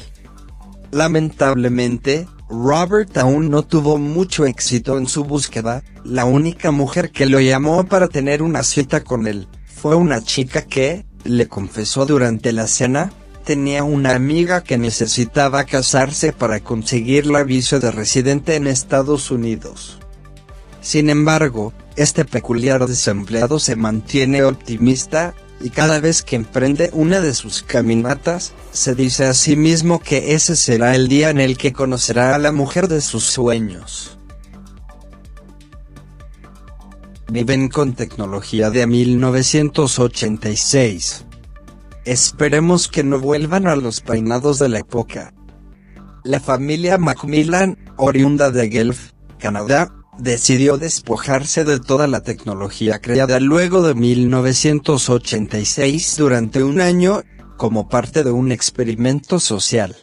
Lamentablemente, 0.91 2.27
Robert 2.49 3.17
aún 3.19 3.51
no 3.51 3.63
tuvo 3.63 3.99
mucho 3.99 4.47
éxito 4.47 4.99
en 4.99 5.07
su 5.07 5.25
búsqueda, 5.25 5.83
la 6.05 6.25
única 6.25 6.71
mujer 6.71 7.11
que 7.11 7.27
lo 7.27 7.41
llamó 7.41 7.85
para 7.85 8.09
tener 8.09 8.43
una 8.43 8.63
cita 8.63 9.03
con 9.03 9.27
él, 9.27 9.49
fue 9.67 9.95
una 9.97 10.23
chica 10.23 10.63
que, 10.63 11.05
le 11.27 11.49
confesó 11.49 12.07
durante 12.07 12.53
la 12.53 12.67
cena, 12.67 13.13
tenía 13.45 13.85
una 13.85 14.15
amiga 14.15 14.63
que 14.63 14.77
necesitaba 14.77 15.65
casarse 15.65 16.33
para 16.33 16.61
conseguir 16.61 17.27
la 17.27 17.45
visa 17.45 17.79
de 17.79 17.93
residente 17.93 18.57
en 18.57 18.67
Estados 18.67 19.31
Unidos. 19.31 19.99
Sin 20.81 21.11
embargo, 21.11 21.73
este 21.97 22.25
peculiar 22.25 22.87
desempleado 22.87 23.59
se 23.59 23.77
mantiene 23.77 24.43
optimista, 24.43 25.35
y 25.61 25.71
cada 25.71 26.01
vez 26.01 26.23
que 26.23 26.37
emprende 26.37 26.91
una 26.93 27.21
de 27.21 27.35
sus 27.35 27.63
caminatas, 27.63 28.53
se 28.73 28.95
dice 28.95 29.25
a 29.25 29.33
sí 29.33 29.57
mismo 29.57 30.01
que 30.01 30.35
ese 30.35 30.55
será 30.55 30.95
el 30.95 31.09
día 31.09 31.31
en 31.31 31.41
el 31.41 31.57
que 31.57 31.73
conocerá 31.73 32.35
a 32.35 32.39
la 32.39 32.53
mujer 32.53 32.89
de 32.89 33.01
sus 33.01 33.25
sueños. 33.25 34.16
Viven 37.29 37.69
con 37.69 37.95
tecnología 37.95 38.71
de 38.71 38.87
1986. 38.87 41.25
Esperemos 42.05 42.87
que 42.87 43.03
no 43.03 43.19
vuelvan 43.19 43.67
a 43.67 43.75
los 43.75 44.01
peinados 44.01 44.61
de 44.61 44.69
la 44.69 44.79
época. 44.79 45.35
La 46.23 46.39
familia 46.39 46.99
Macmillan, 46.99 47.77
oriunda 47.97 48.53
de 48.53 48.69
Guelph, 48.69 49.11
Canadá, 49.41 49.93
decidió 50.19 50.79
despojarse 50.79 51.65
de 51.65 51.81
toda 51.81 52.07
la 52.07 52.23
tecnología 52.23 53.01
creada 53.01 53.41
luego 53.41 53.83
de 53.83 53.95
1986 53.95 56.15
durante 56.17 56.63
un 56.63 56.81
año, 56.81 57.25
como 57.57 57.89
parte 57.89 58.23
de 58.23 58.31
un 58.31 58.53
experimento 58.53 59.41
social. 59.41 59.97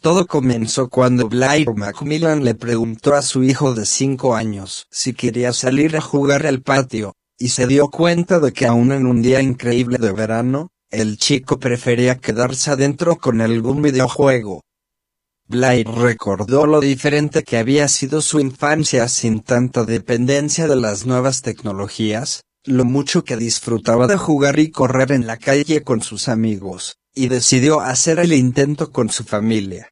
Todo 0.00 0.26
comenzó 0.26 0.88
cuando 0.88 1.28
Blair 1.28 1.74
Macmillan 1.74 2.42
le 2.42 2.54
preguntó 2.54 3.14
a 3.14 3.20
su 3.20 3.44
hijo 3.44 3.74
de 3.74 3.84
5 3.84 4.34
años 4.34 4.86
si 4.90 5.12
quería 5.12 5.52
salir 5.52 5.94
a 5.94 6.00
jugar 6.00 6.46
al 6.46 6.62
patio, 6.62 7.12
y 7.38 7.50
se 7.50 7.66
dio 7.66 7.88
cuenta 7.88 8.40
de 8.40 8.50
que 8.52 8.66
aún 8.66 8.92
en 8.92 9.04
un 9.04 9.20
día 9.20 9.42
increíble 9.42 9.98
de 9.98 10.12
verano, 10.12 10.70
el 10.90 11.18
chico 11.18 11.58
prefería 11.58 12.16
quedarse 12.16 12.70
adentro 12.70 13.16
con 13.16 13.42
algún 13.42 13.82
videojuego. 13.82 14.62
Blair 15.46 15.86
recordó 15.86 16.64
lo 16.64 16.80
diferente 16.80 17.42
que 17.42 17.58
había 17.58 17.86
sido 17.88 18.22
su 18.22 18.40
infancia 18.40 19.06
sin 19.06 19.40
tanta 19.40 19.84
dependencia 19.84 20.66
de 20.66 20.76
las 20.76 21.04
nuevas 21.04 21.42
tecnologías, 21.42 22.40
lo 22.64 22.86
mucho 22.86 23.22
que 23.22 23.36
disfrutaba 23.36 24.06
de 24.06 24.16
jugar 24.16 24.58
y 24.60 24.70
correr 24.70 25.12
en 25.12 25.26
la 25.26 25.36
calle 25.36 25.82
con 25.82 26.00
sus 26.00 26.28
amigos, 26.28 26.99
y 27.14 27.28
decidió 27.28 27.80
hacer 27.80 28.18
el 28.18 28.32
intento 28.32 28.92
con 28.92 29.10
su 29.10 29.24
familia. 29.24 29.90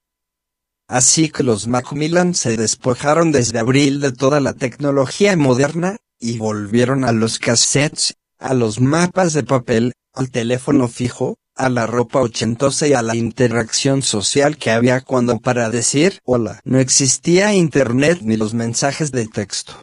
Así 0.88 1.28
que 1.28 1.42
los 1.42 1.66
Macmillan 1.66 2.34
se 2.34 2.56
despojaron 2.56 3.30
desde 3.30 3.58
abril 3.58 4.00
de 4.00 4.12
toda 4.12 4.40
la 4.40 4.54
tecnología 4.54 5.36
moderna, 5.36 5.96
y 6.20 6.38
volvieron 6.38 7.04
a 7.04 7.12
los 7.12 7.38
cassettes, 7.38 8.14
a 8.38 8.54
los 8.54 8.80
mapas 8.80 9.32
de 9.34 9.42
papel, 9.44 9.92
al 10.14 10.30
teléfono 10.30 10.88
fijo, 10.88 11.36
a 11.54 11.68
la 11.68 11.86
ropa 11.86 12.20
ochentosa 12.20 12.86
y 12.86 12.92
a 12.92 13.02
la 13.02 13.16
interacción 13.16 14.02
social 14.02 14.56
que 14.56 14.70
había 14.70 15.00
cuando 15.00 15.38
para 15.40 15.70
decir 15.70 16.20
hola 16.24 16.60
no 16.64 16.78
existía 16.78 17.52
internet 17.52 18.20
ni 18.22 18.36
los 18.36 18.54
mensajes 18.54 19.10
de 19.10 19.26
texto. 19.26 19.74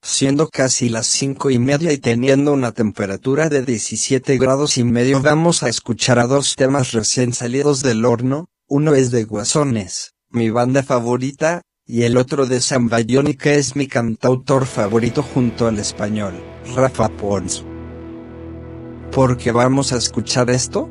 Siendo 0.00 0.48
casi 0.48 0.88
las 0.88 1.06
cinco 1.08 1.50
y 1.50 1.58
media 1.58 1.92
y 1.92 1.98
teniendo 1.98 2.52
una 2.52 2.70
temperatura 2.72 3.48
de 3.48 3.62
17 3.62 4.38
grados 4.38 4.78
y 4.78 4.84
medio 4.84 5.20
vamos 5.20 5.64
a 5.64 5.68
escuchar 5.68 6.20
a 6.20 6.28
dos 6.28 6.54
temas 6.54 6.92
recién 6.92 7.32
salidos 7.32 7.82
del 7.82 8.04
horno, 8.04 8.46
uno 8.68 8.94
es 8.94 9.10
de 9.10 9.24
Guasones, 9.24 10.14
mi 10.30 10.50
banda 10.50 10.84
favorita, 10.84 11.62
y 11.84 12.02
el 12.02 12.16
otro 12.16 12.46
de 12.46 12.60
Sambayoni 12.60 13.34
que 13.34 13.56
es 13.56 13.74
mi 13.74 13.88
cantautor 13.88 14.66
favorito 14.66 15.22
junto 15.22 15.66
al 15.66 15.80
español, 15.80 16.34
Rafa 16.76 17.08
Pons. 17.08 17.64
¿Por 19.10 19.36
qué 19.36 19.50
vamos 19.50 19.92
a 19.92 19.96
escuchar 19.96 20.48
esto? 20.48 20.88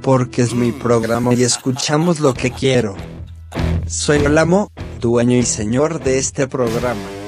Porque 0.00 0.40
es 0.40 0.54
mi 0.54 0.72
programa 0.72 1.34
y 1.34 1.42
escuchamos 1.42 2.20
lo 2.20 2.32
que 2.32 2.50
quiero. 2.50 2.96
Soy 3.86 4.24
el 4.24 4.38
amo, 4.38 4.72
dueño 5.00 5.36
y 5.36 5.42
señor 5.42 6.02
de 6.02 6.18
este 6.18 6.46
programa. 6.46 7.25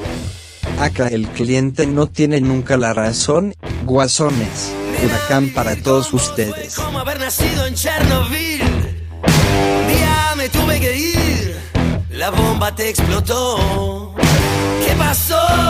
Acá 0.80 1.08
el 1.08 1.26
cliente 1.28 1.86
no 1.86 2.06
tiene 2.06 2.40
nunca 2.40 2.76
la 2.76 2.94
razón, 2.94 3.52
guasones, 3.84 4.72
huracán 5.04 5.50
para 5.52 5.74
todos 5.74 6.12
ustedes. 6.12 6.76
Como 6.76 7.00
haber 7.00 7.18
nacido 7.18 7.66
en 7.66 7.74
Chernobyl. 7.74 8.62
Día 9.88 10.34
me 10.36 10.48
tuve 10.48 10.78
que 10.78 10.96
ir, 10.96 11.56
la 12.10 12.30
bomba 12.30 12.72
te 12.76 12.88
explotó. 12.90 14.14
¿Qué 14.86 14.94
pasó? 14.94 15.67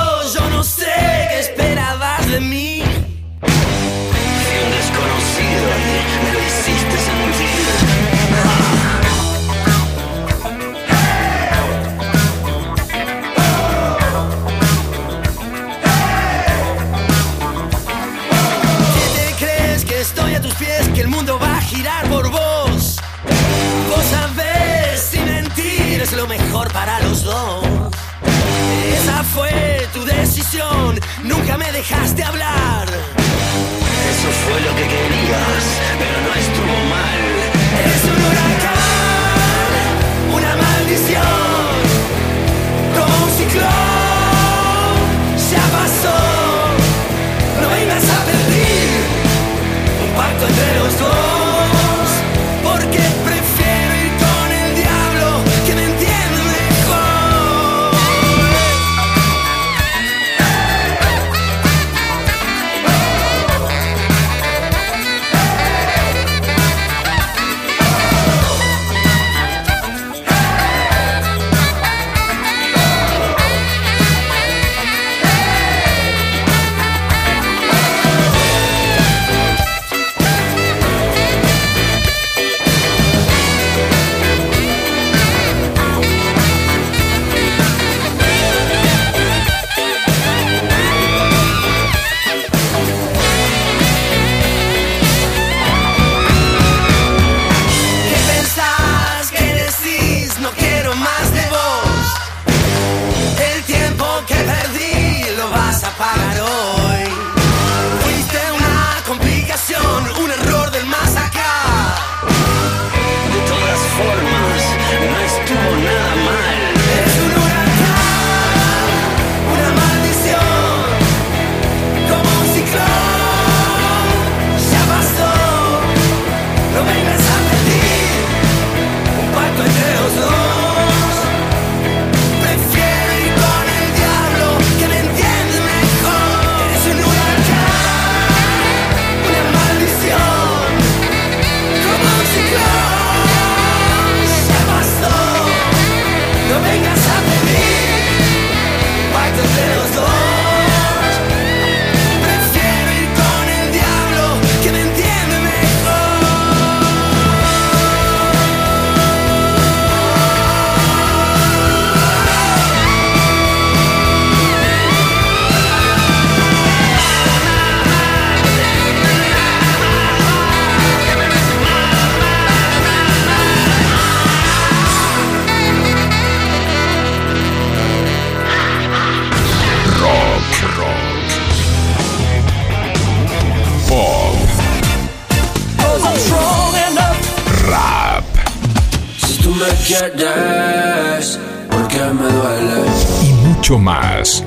Quieres, 189.89 191.41
porque 191.71 191.99
me 191.99 192.31
duele. 192.31 192.83
y 193.23 193.33
mucho 193.47 193.79
más. 193.79 194.45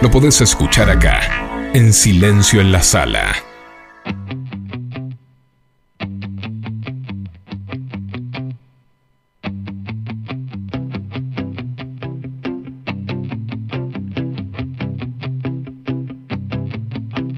Lo 0.00 0.10
podés 0.10 0.40
escuchar 0.40 0.90
acá, 0.90 1.20
en 1.74 1.92
Silencio 1.92 2.60
en 2.60 2.72
la 2.72 2.82
Sala. 2.82 3.36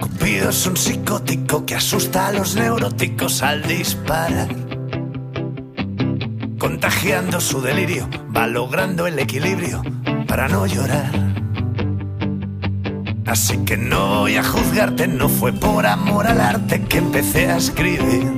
Cupido 0.00 0.48
es 0.48 0.66
un 0.66 0.76
psicótico 0.76 1.01
que 1.72 1.76
asusta 1.76 2.26
a 2.26 2.32
los 2.32 2.54
neuróticos 2.54 3.42
al 3.42 3.62
disparar. 3.62 4.54
Contagiando 6.58 7.40
su 7.40 7.62
delirio, 7.62 8.10
va 8.36 8.46
logrando 8.46 9.06
el 9.06 9.18
equilibrio 9.18 9.82
para 10.28 10.48
no 10.48 10.66
llorar. 10.66 11.10
Así 13.24 13.56
que 13.64 13.78
no 13.78 14.20
voy 14.20 14.36
a 14.36 14.44
juzgarte, 14.44 15.08
no 15.08 15.30
fue 15.30 15.54
por 15.54 15.86
amor 15.86 16.26
al 16.26 16.42
arte 16.42 16.82
que 16.82 16.98
empecé 16.98 17.50
a 17.50 17.56
escribir. 17.56 18.30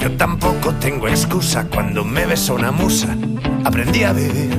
Yo 0.00 0.10
tampoco 0.16 0.74
tengo 0.74 1.06
excusa 1.06 1.68
cuando 1.72 2.04
me 2.04 2.26
besó 2.26 2.56
una 2.56 2.72
musa, 2.72 3.16
aprendí 3.62 4.02
a 4.02 4.12
vivir. 4.12 4.50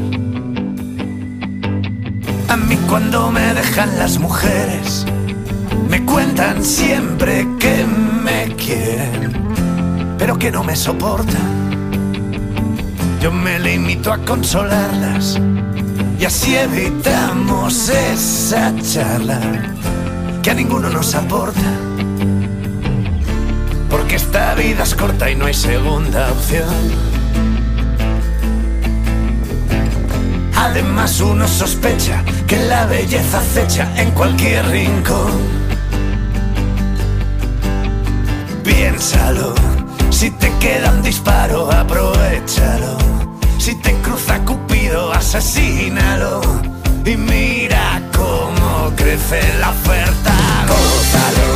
A 2.48 2.56
mí 2.56 2.78
cuando 2.88 3.30
me 3.32 3.54
dejan 3.54 4.00
las 4.00 4.18
mujeres, 4.18 5.06
cuentan 6.20 6.66
siempre 6.66 7.48
que 7.58 7.86
me 7.86 8.54
quieren, 8.58 9.32
pero 10.18 10.38
que 10.38 10.52
no 10.52 10.66
me 10.66 10.76
soportan. 10.76 11.72
Yo 13.22 13.32
me 13.32 13.58
limito 13.58 14.12
a 14.12 14.18
consolarlas 14.18 15.40
y 16.20 16.26
así 16.26 16.58
evitamos 16.58 17.88
esa 17.88 18.74
charla 18.82 19.40
que 20.44 20.52
a 20.52 20.54
ninguno 20.54 20.90
nos 20.90 21.16
aporta. 21.16 21.72
Porque 23.90 24.16
esta 24.16 24.56
vida 24.56 24.84
es 24.84 24.96
corta 24.96 25.32
y 25.32 25.36
no 25.36 25.46
hay 25.46 25.54
segunda 25.54 26.34
opción. 26.34 26.76
Además 30.54 31.22
uno 31.22 31.48
sospecha 31.48 32.26
que 32.46 32.58
la 32.58 32.86
belleza 32.88 33.40
acecha 33.40 33.90
en 33.96 34.12
cualquier 34.12 34.68
rincón. 34.68 35.59
Piénsalo, 38.70 39.56
si 40.12 40.30
te 40.30 40.52
queda 40.60 40.92
un 40.92 41.02
disparo, 41.02 41.72
aprovechalo. 41.72 42.98
Si 43.58 43.74
te 43.74 43.96
cruza 44.04 44.38
Cupido, 44.46 45.12
asesínalo. 45.12 46.40
Y 47.04 47.18
mira 47.18 48.00
cómo 48.16 48.92
crece 48.96 49.42
la 49.60 49.72
oferta, 49.72 50.36
gózalo. 50.68 51.50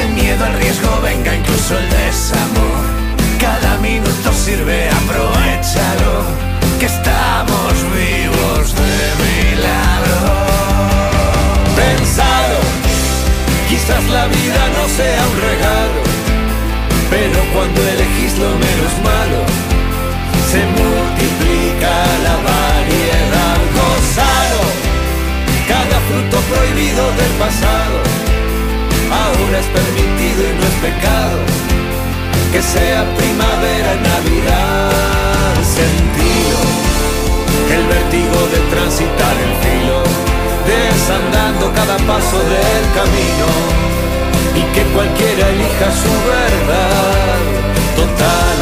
El 0.00 0.08
miedo, 0.14 0.46
el 0.46 0.54
riesgo, 0.60 1.00
venga 1.02 1.34
incluso 1.34 1.76
el 1.78 1.90
desamor. 1.90 2.84
Cada 3.40 3.76
minuto 3.78 4.32
sirve, 4.32 4.88
aprovechalo. 4.88 6.45
Del 26.96 27.32
pasado, 27.38 27.98
ahora 29.12 29.58
es 29.58 29.66
permitido 29.66 30.40
y 30.48 30.52
no 30.56 30.64
es 30.64 30.76
pecado. 30.80 31.40
Que 32.52 32.62
sea 32.62 33.04
primavera, 33.20 33.92
Navidad, 34.00 35.52
sentido, 35.60 36.58
el 37.76 37.84
vértigo 37.86 38.38
de 38.48 38.60
transitar 38.72 39.36
el 39.46 39.52
filo, 39.60 40.00
desandando 40.64 41.70
cada 41.74 41.98
paso 42.08 42.38
del 42.38 42.84
camino 42.96 43.48
y 44.56 44.62
que 44.72 44.82
cualquiera 44.94 45.50
elija 45.50 45.88
su 45.92 46.14
verdad, 46.32 47.36
total 47.94 48.55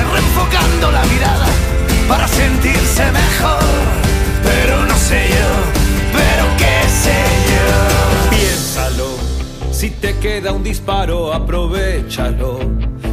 reenfocando 0.00 0.90
la 0.90 1.04
mirada 1.04 1.46
para 2.08 2.26
sentirse 2.26 3.04
mejor. 3.12 3.62
Pero 4.42 4.86
no 4.86 4.96
sé 4.96 5.28
yo, 5.28 5.50
pero 6.12 6.44
qué 6.56 6.88
sé 6.88 7.18
yo. 7.52 8.30
Piénsalo, 8.30 9.08
si 9.70 9.90
te 9.90 10.16
queda 10.18 10.52
un 10.52 10.62
disparo, 10.62 11.32
aprovechalo. 11.32 12.60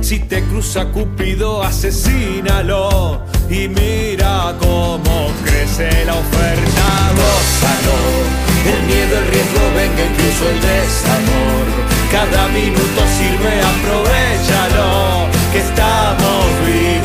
Si 0.01 0.19
te 0.19 0.43
cruza 0.43 0.85
Cupido, 0.85 1.61
asesínalo. 1.61 3.25
Y 3.49 3.67
mira 3.67 4.55
cómo 4.59 5.31
crece 5.43 6.05
la 6.05 6.13
oferta. 6.13 7.11
Gózalo, 7.19 7.97
el 8.73 8.83
miedo, 8.83 9.17
el 9.17 9.27
riesgo, 9.27 9.61
venga 9.75 10.05
incluso 10.05 10.49
el 10.49 10.61
desamor. 10.61 11.65
Cada 12.11 12.47
minuto 12.47 13.01
sirve, 13.17 13.61
aprovechalo. 13.73 15.38
Que 15.51 15.57
estamos 15.57 16.45
vivos 16.67 16.98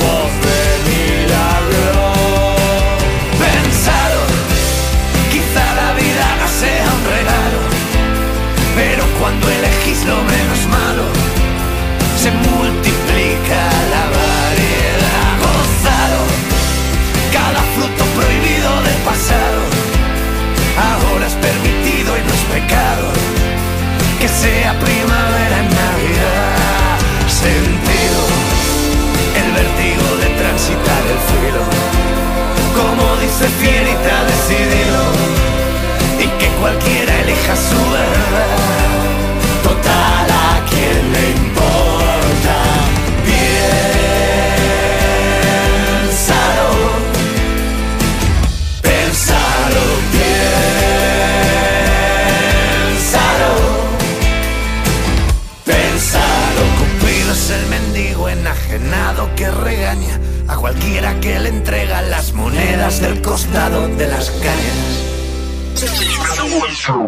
del 62.85 63.23
costado 63.23 63.89
de 63.89 64.07
las 64.07 64.31
calles. 64.31 65.05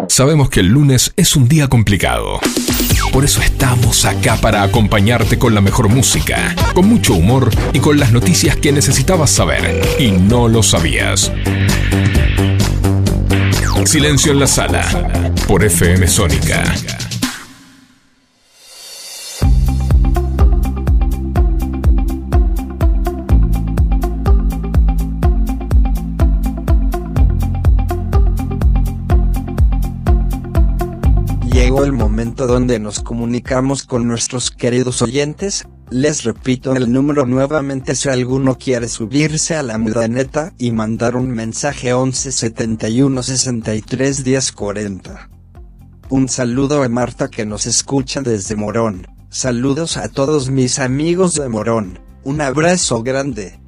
Sabemos 0.09 0.49
que 0.49 0.61
el 0.61 0.69
lunes 0.69 1.13
es 1.17 1.37
un 1.37 1.49
día 1.49 1.69
complicado. 1.69 2.41
Por 3.13 3.27
eso 3.27 3.43
estamos 3.43 4.07
acá 4.07 4.37
para 4.37 4.63
acompañarte 4.63 5.39
con 5.39 5.55
la 5.55 5.61
mejor 5.61 5.91
música, 5.91 6.57
con 6.73 6.89
mucho 6.89 7.13
humor 7.13 7.51
y 7.75 7.81
con 7.81 7.99
las 7.99 8.11
noticias 8.11 8.57
que 8.57 8.73
necesitabas 8.73 9.31
saber 9.31 9.83
y 9.99 10.13
no 10.13 10.49
lo 10.49 10.63
sabías. 10.63 11.31
Silencio 13.85 14.33
en 14.33 14.41
la 14.41 14.47
sala 14.47 14.83
por 15.47 15.63
FM 15.63 16.09
Sónica. 16.09 16.65
Donde 32.47 32.79
nos 32.79 33.01
comunicamos 33.01 33.85
con 33.85 34.07
nuestros 34.07 34.51
queridos 34.51 35.03
oyentes. 35.03 35.67
Les 35.91 36.25
repito 36.25 36.75
el 36.75 36.93
número 36.93 37.27
nuevamente 37.27 37.95
si 37.95 38.09
alguno 38.09 38.59
quiere 38.59 38.89
subirse 38.89 39.55
a 39.55 39.63
la 39.63 39.79
mudaneta 39.79 40.53
y 40.59 40.73
mandar 40.73 41.17
un 41.17 41.31
mensaje 41.31 41.93
11 41.93 42.33
71 42.33 43.23
63 43.23 44.25
10 44.25 44.53
40. 44.53 45.31
Un 46.09 46.29
saludo 46.29 46.83
a 46.83 46.89
Marta 46.89 47.29
que 47.29 47.47
nos 47.47 47.67
escucha 47.67 48.23
desde 48.23 48.57
Morón. 48.57 49.07
Saludos 49.29 49.97
a 49.97 50.09
todos 50.09 50.51
mis 50.51 50.79
amigos 50.79 51.35
de 51.35 51.49
Morón. 51.49 51.99
Un 52.25 52.41
abrazo 52.41 53.03
grande. 53.03 53.61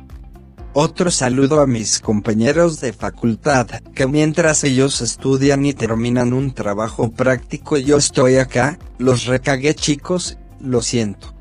Otro 0.80 1.10
saludo 1.10 1.60
a 1.60 1.66
mis 1.66 1.98
compañeros 1.98 2.80
de 2.80 2.92
facultad, 2.92 3.66
que 3.96 4.06
mientras 4.06 4.62
ellos 4.62 5.00
estudian 5.00 5.66
y 5.66 5.72
terminan 5.72 6.32
un 6.32 6.54
trabajo 6.54 7.10
práctico 7.10 7.76
yo 7.78 7.96
estoy 7.96 8.36
acá, 8.36 8.78
los 8.96 9.26
recagué 9.26 9.74
chicos, 9.74 10.38
lo 10.60 10.80
siento. 10.80 11.34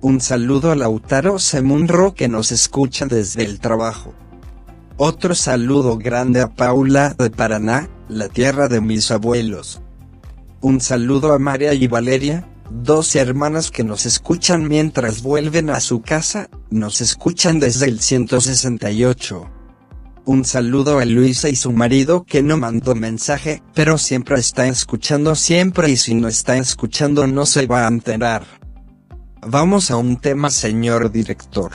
Un 0.00 0.20
saludo 0.20 0.72
a 0.72 0.74
Lautaro 0.74 1.38
Semunro 1.38 2.14
que 2.14 2.26
nos 2.26 2.50
escucha 2.50 3.06
desde 3.06 3.44
el 3.44 3.60
trabajo. 3.60 4.14
Otro 4.96 5.36
saludo 5.36 5.96
grande 5.96 6.40
a 6.40 6.52
Paula 6.52 7.14
de 7.16 7.30
Paraná, 7.30 7.88
la 8.08 8.28
tierra 8.28 8.66
de 8.66 8.80
mis 8.80 9.12
abuelos. 9.12 9.80
Un 10.60 10.80
saludo 10.80 11.32
a 11.34 11.38
María 11.38 11.72
y 11.72 11.86
Valeria, 11.86 12.48
dos 12.70 13.14
hermanas 13.16 13.70
que 13.70 13.84
nos 13.84 14.06
escuchan 14.06 14.68
mientras 14.68 15.22
vuelven 15.22 15.70
a 15.70 15.80
su 15.80 16.02
casa, 16.02 16.48
nos 16.70 17.00
escuchan 17.00 17.60
desde 17.60 17.86
el 17.86 18.00
168. 18.00 19.50
Un 20.24 20.44
saludo 20.44 20.98
a 20.98 21.04
Luisa 21.04 21.48
y 21.48 21.56
su 21.56 21.70
marido 21.72 22.24
que 22.24 22.42
no 22.42 22.56
mandó 22.56 22.94
mensaje, 22.94 23.62
pero 23.74 23.96
siempre 23.96 24.38
está 24.38 24.66
escuchando 24.66 25.36
siempre 25.36 25.90
y 25.90 25.96
si 25.96 26.14
no 26.14 26.26
está 26.26 26.56
escuchando 26.56 27.26
no 27.28 27.46
se 27.46 27.66
va 27.66 27.84
a 27.84 27.88
enterar. 27.88 28.44
Vamos 29.46 29.92
a 29.92 29.96
un 29.96 30.16
tema 30.16 30.50
señor 30.50 31.12
director. 31.12 31.70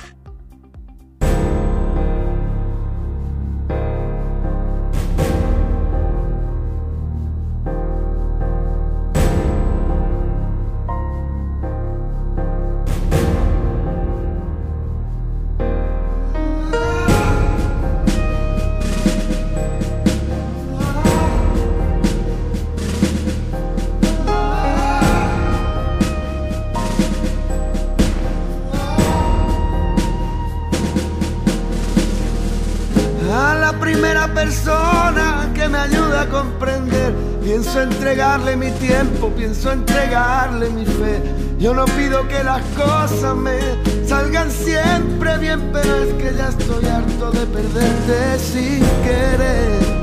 Pienso 39.30 39.72
entregarle 39.72 40.70
mi 40.70 40.86
fe. 40.86 41.22
Yo 41.60 41.74
no 41.74 41.86
pido 41.86 42.28
que 42.28 42.44
las 42.44 42.62
cosas 42.76 43.36
me 43.36 43.60
salgan 44.08 44.50
siempre 44.50 45.38
bien, 45.38 45.70
pero 45.72 45.96
es 45.96 46.14
que 46.16 46.36
ya 46.36 46.50
estoy 46.50 46.86
harto 46.86 47.32
de 47.32 47.46
perderte 47.46 48.40
sin 48.40 48.80
querer. 49.04 50.02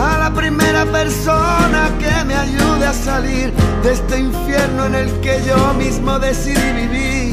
a 0.00 0.16
la 0.18 0.32
primera 0.32 0.84
persona 0.86 1.90
que 1.98 2.24
me 2.24 2.34
ayude 2.34 2.86
a 2.86 2.92
salir 2.92 3.52
de 3.82 3.92
este 3.92 4.20
infierno 4.20 4.86
en 4.86 4.94
el 4.94 5.20
que 5.20 5.42
yo 5.44 5.74
mismo 5.74 6.18
decidí 6.20 6.72
vivir. 6.72 7.27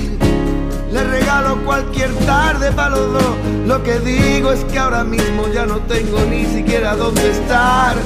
Le 0.96 1.04
regalo 1.04 1.58
cualquier 1.66 2.10
tarde 2.26 2.72
para 2.72 2.92
los 2.92 3.12
dos. 3.12 3.36
Lo 3.68 3.84
que 3.84 4.00
digo 4.00 4.54
es 4.54 4.64
que 4.64 4.80
ahora 4.80 5.04
mismo 5.04 5.46
ya 5.54 5.66
no 5.66 5.80
tengo 5.80 6.22
ni 6.22 6.46
siquiera 6.46 6.96
dónde 6.96 7.32
estar. 7.32 7.98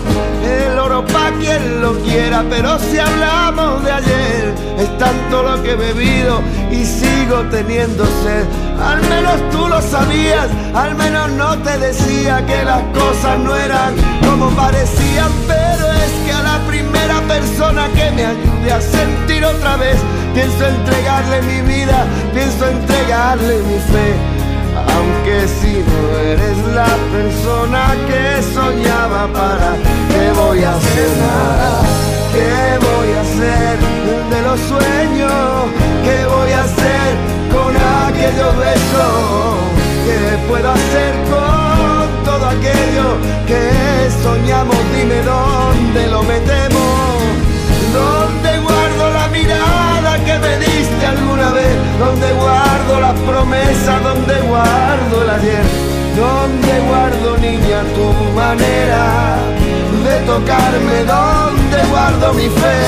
El 0.43 0.79
oro 0.79 1.05
pa' 1.05 1.29
quien 1.39 1.81
lo 1.81 1.93
quiera, 1.99 2.43
pero 2.49 2.79
si 2.79 2.97
hablamos 2.97 3.83
de 3.83 3.91
ayer, 3.91 4.53
es 4.79 4.97
tanto 4.97 5.43
lo 5.43 5.61
que 5.61 5.73
he 5.73 5.75
bebido 5.75 6.41
y 6.71 6.83
sigo 6.83 7.43
teniendo 7.51 8.05
sed. 8.23 8.45
Al 8.83 9.01
menos 9.07 9.35
tú 9.51 9.67
lo 9.67 9.79
sabías, 9.83 10.47
al 10.73 10.95
menos 10.95 11.29
no 11.33 11.59
te 11.59 11.77
decía 11.77 12.43
que 12.47 12.65
las 12.65 12.81
cosas 12.97 13.37
no 13.37 13.55
eran 13.55 13.93
como 14.27 14.49
parecían, 14.55 15.31
pero 15.45 15.91
es 15.91 16.11
que 16.25 16.31
a 16.31 16.41
la 16.41 16.57
primera 16.67 17.21
persona 17.27 17.87
que 17.89 18.09
me 18.15 18.25
ayude 18.25 18.71
a 18.71 18.81
sentir 18.81 19.45
otra 19.45 19.77
vez, 19.77 19.97
pienso 20.33 20.65
entregarle 20.65 21.41
mi 21.41 21.61
vida, 21.61 22.05
pienso 22.33 22.67
entregarle 22.67 23.57
mi 23.63 23.79
fe. 23.91 24.09
Aunque 24.95 25.47
si 25.47 25.83
no 25.89 26.17
eres 26.19 26.57
la 26.73 26.91
persona 27.11 27.95
que 28.07 28.41
soñaba, 28.53 29.27
¿para 29.33 29.75
qué 30.09 30.31
voy 30.39 30.63
a 30.63 30.71
hacer 30.75 31.09
nada? 31.17 31.81
¿Qué 32.33 32.77
voy 32.87 33.09
a 33.17 33.21
hacer 33.21 33.77
de 34.29 34.41
los 34.47 34.59
sueños? 34.71 35.31
¿Qué 36.05 36.25
voy 36.25 36.51
a 36.51 36.63
hacer 36.63 37.09
con 37.51 37.73
aquellos 38.07 38.57
besos? 38.57 39.49
¿Qué 40.05 40.37
puedo 40.47 40.71
hacer 40.71 41.13
con 41.31 42.23
todo 42.23 42.45
aquello 42.45 43.07
que 43.47 44.09
soñamos? 44.23 44.77
Dime 44.95 45.21
dónde 45.23 46.07
lo 46.07 46.23
metemos. 46.23 47.28
Me 50.41 50.57
diste 50.57 51.05
alguna 51.05 51.51
vez? 51.51 51.75
¿Dónde 51.99 52.31
guardo 52.33 53.01
las 53.01 53.19
promesas? 53.19 54.03
¿Dónde 54.03 54.35
guardo 54.41 55.23
el 55.23 55.29
ayer? 55.29 55.65
¿Dónde 56.15 56.73
guardo, 56.87 57.37
niña, 57.37 57.83
tu 57.95 58.07
manera 58.35 59.37
de 60.05 60.15
tocarme? 60.25 60.97
¿Dónde 61.05 61.79
guardo 61.89 62.33
mi 62.33 62.47
fe? 62.49 62.79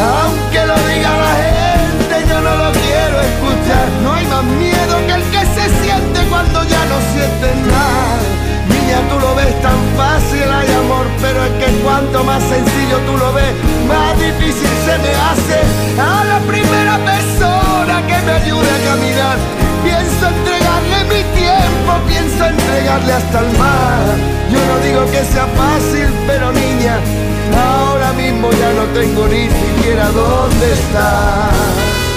Aunque 0.00 0.66
lo 0.66 0.76
diga 0.88 1.10
la 1.24 1.34
gente, 1.44 2.28
yo 2.28 2.40
no 2.40 2.56
lo 2.56 2.72
quiero 2.72 3.16
escuchar. 3.20 3.86
No 4.02 4.14
hay 4.14 4.26
más 4.26 4.44
miedo 4.44 4.94
que 5.06 5.12
el 5.12 5.24
que 5.34 5.42
se 5.56 5.64
siente 5.82 6.20
cuando 6.30 6.64
ya 6.64 6.84
no 6.86 6.96
sientes 7.12 7.56
nada. 7.66 8.20
Tú 9.08 9.18
lo 9.18 9.34
ves 9.34 9.60
tan 9.62 9.78
fácil, 9.96 10.42
hay 10.42 10.70
amor, 10.72 11.06
pero 11.20 11.44
es 11.44 11.50
que 11.64 11.72
cuanto 11.82 12.22
más 12.22 12.42
sencillo 12.42 12.98
tú 13.06 13.16
lo 13.16 13.32
ves, 13.32 13.54
más 13.88 14.16
difícil 14.20 14.68
se 14.84 14.98
me 14.98 15.14
hace. 15.14 15.39
Hasta 22.98 23.40
el 23.40 23.58
mar. 23.58 24.16
Yo 24.50 24.58
no 24.66 24.78
digo 24.84 25.10
que 25.12 25.24
sea 25.24 25.46
fácil, 25.46 26.08
pero 26.26 26.52
niña, 26.52 26.98
ahora 27.56 28.12
mismo 28.12 28.50
ya 28.50 28.72
no 28.72 28.84
tengo 28.92 29.26
ni 29.28 29.48
siquiera 29.48 30.08
dónde 30.10 30.72
estar. 30.72 32.09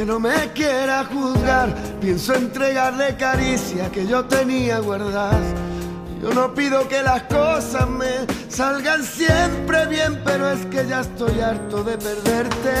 Que 0.00 0.06
no 0.06 0.18
me 0.18 0.50
quiera 0.54 1.04
juzgar, 1.04 1.74
pienso 2.00 2.32
entregarle 2.34 3.16
caricia 3.16 3.92
que 3.92 4.06
yo 4.06 4.24
tenía 4.24 4.78
guardadas. 4.78 5.44
Yo 6.22 6.32
no 6.32 6.54
pido 6.54 6.88
que 6.88 7.02
las 7.02 7.24
cosas 7.24 7.86
me 7.86 8.26
salgan 8.48 9.04
siempre 9.04 9.86
bien, 9.88 10.22
pero 10.24 10.52
es 10.52 10.64
que 10.72 10.86
ya 10.88 11.00
estoy 11.00 11.40
harto 11.40 11.84
de 11.84 11.98
perderte. 11.98 12.72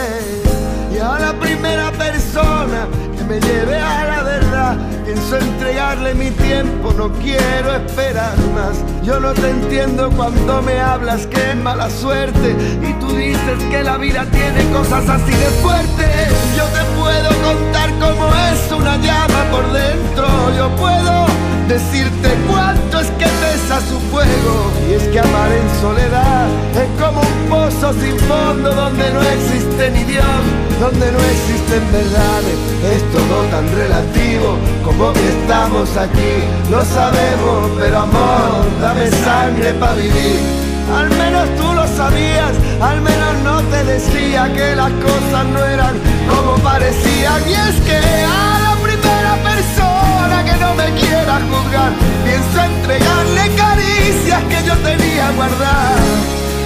Y 0.94 0.96
a 0.96 1.18
la 1.18 1.38
primera 1.38 1.92
persona 1.92 2.88
que 3.14 3.24
me 3.24 3.38
lleve 3.38 3.76
a 3.76 4.04
la 4.06 4.22
verdad, 4.22 4.76
pienso 5.12 5.36
entregarle 5.38 6.14
mi 6.14 6.30
tiempo, 6.30 6.92
no 6.92 7.10
quiero 7.14 7.74
esperar 7.74 8.36
más. 8.54 8.84
Yo 9.02 9.18
no 9.18 9.32
te 9.32 9.50
entiendo 9.50 10.08
cuando 10.10 10.62
me 10.62 10.78
hablas 10.78 11.26
que 11.26 11.50
es 11.50 11.56
mala 11.56 11.90
suerte 11.90 12.54
y 12.80 12.92
tú 13.00 13.08
dices 13.16 13.58
que 13.70 13.82
la 13.82 13.96
vida 13.96 14.24
tiene 14.30 14.70
cosas 14.72 15.08
así 15.08 15.32
de 15.32 15.50
fuertes. 15.62 16.28
Yo 16.56 16.64
te 16.66 16.84
puedo 16.96 17.28
contar 17.42 17.90
cómo 17.98 18.28
es 18.52 18.72
una 18.72 18.96
llama 18.98 19.44
por 19.50 19.72
dentro, 19.72 20.26
yo 20.56 20.68
puedo 20.76 21.26
decirte 21.66 22.28
cuánto 22.48 23.00
es 23.00 23.10
que 23.12 23.26
pesa 23.26 23.80
su 23.80 23.98
fuego. 24.12 24.70
Y 24.88 24.94
es 24.94 25.02
que 25.08 25.18
amar 25.18 25.50
en 25.50 25.80
soledad 25.80 26.46
es 26.74 27.02
como 27.02 27.20
un 27.20 27.48
pozo 27.48 27.92
sin 27.94 28.16
fondo 28.28 28.72
donde 28.72 29.10
no 29.12 29.22
existe 29.22 29.90
ni 29.90 30.04
Dios. 30.04 30.69
Donde 30.80 31.12
no 31.12 31.18
existen 31.18 31.92
verdades, 31.92 32.56
es 32.94 33.02
todo 33.12 33.42
tan 33.50 33.68
relativo 33.76 34.56
como 34.82 35.12
que 35.12 35.28
estamos 35.28 35.94
aquí. 35.98 36.34
Lo 36.70 36.82
sabemos, 36.82 37.70
pero 37.78 37.98
amor, 37.98 38.64
dame 38.80 39.10
sangre 39.10 39.74
para 39.74 39.94
vivir. 39.94 40.40
Al 40.96 41.10
menos 41.10 41.44
tú 41.56 41.74
lo 41.74 41.86
sabías, 41.86 42.52
al 42.80 43.00
menos 43.02 43.32
no 43.44 43.60
te 43.64 43.84
decía 43.84 44.50
que 44.54 44.74
las 44.74 44.90
cosas 44.92 45.44
no 45.52 45.64
eran 45.66 45.94
como 46.26 46.56
parecían. 46.62 47.42
Y 47.46 47.52
es 47.52 47.76
que 47.86 48.00
a 48.24 48.58
la 48.66 48.76
primera 48.82 49.36
persona 49.50 50.44
que 50.46 50.56
no 50.64 50.74
me 50.74 50.90
quiera 50.98 51.40
juzgar, 51.50 51.92
pienso 52.24 52.58
entregarle 52.74 53.54
caricias 53.54 54.42
que 54.44 54.66
yo 54.66 54.74
tenía 54.78 55.30
guardadas. 55.36 56.39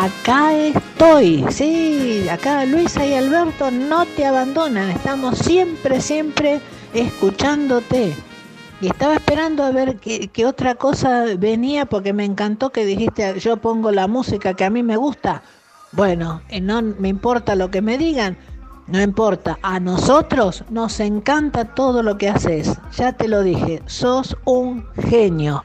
Acá 0.00 0.54
estoy, 0.54 1.44
sí, 1.50 2.28
acá 2.28 2.64
Luisa 2.64 3.04
y 3.04 3.14
Alberto 3.14 3.72
no 3.72 4.06
te 4.06 4.24
abandonan, 4.24 4.90
estamos 4.90 5.38
siempre, 5.38 6.00
siempre 6.00 6.60
escuchándote. 6.94 8.14
Y 8.80 8.86
estaba 8.86 9.14
esperando 9.14 9.64
a 9.64 9.72
ver 9.72 9.96
qué, 9.96 10.46
otra 10.46 10.76
cosa 10.76 11.24
venía 11.36 11.84
porque 11.84 12.12
me 12.12 12.24
encantó 12.24 12.70
que 12.70 12.86
dijiste 12.86 13.40
yo 13.40 13.56
pongo 13.56 13.90
la 13.90 14.06
música 14.06 14.54
que 14.54 14.64
a 14.64 14.70
mí 14.70 14.84
me 14.84 14.96
gusta. 14.96 15.42
Bueno, 15.90 16.42
y 16.48 16.60
no 16.60 16.80
me 16.80 17.08
importa 17.08 17.56
lo 17.56 17.72
que 17.72 17.82
me 17.82 17.98
digan, 17.98 18.38
no 18.86 19.02
importa, 19.02 19.58
a 19.62 19.80
nosotros 19.80 20.62
nos 20.70 21.00
encanta 21.00 21.74
todo 21.74 22.04
lo 22.04 22.18
que 22.18 22.28
haces. 22.28 22.78
Ya 22.96 23.14
te 23.14 23.26
lo 23.26 23.42
dije, 23.42 23.82
sos 23.86 24.36
un 24.44 24.86
genio. 24.94 25.64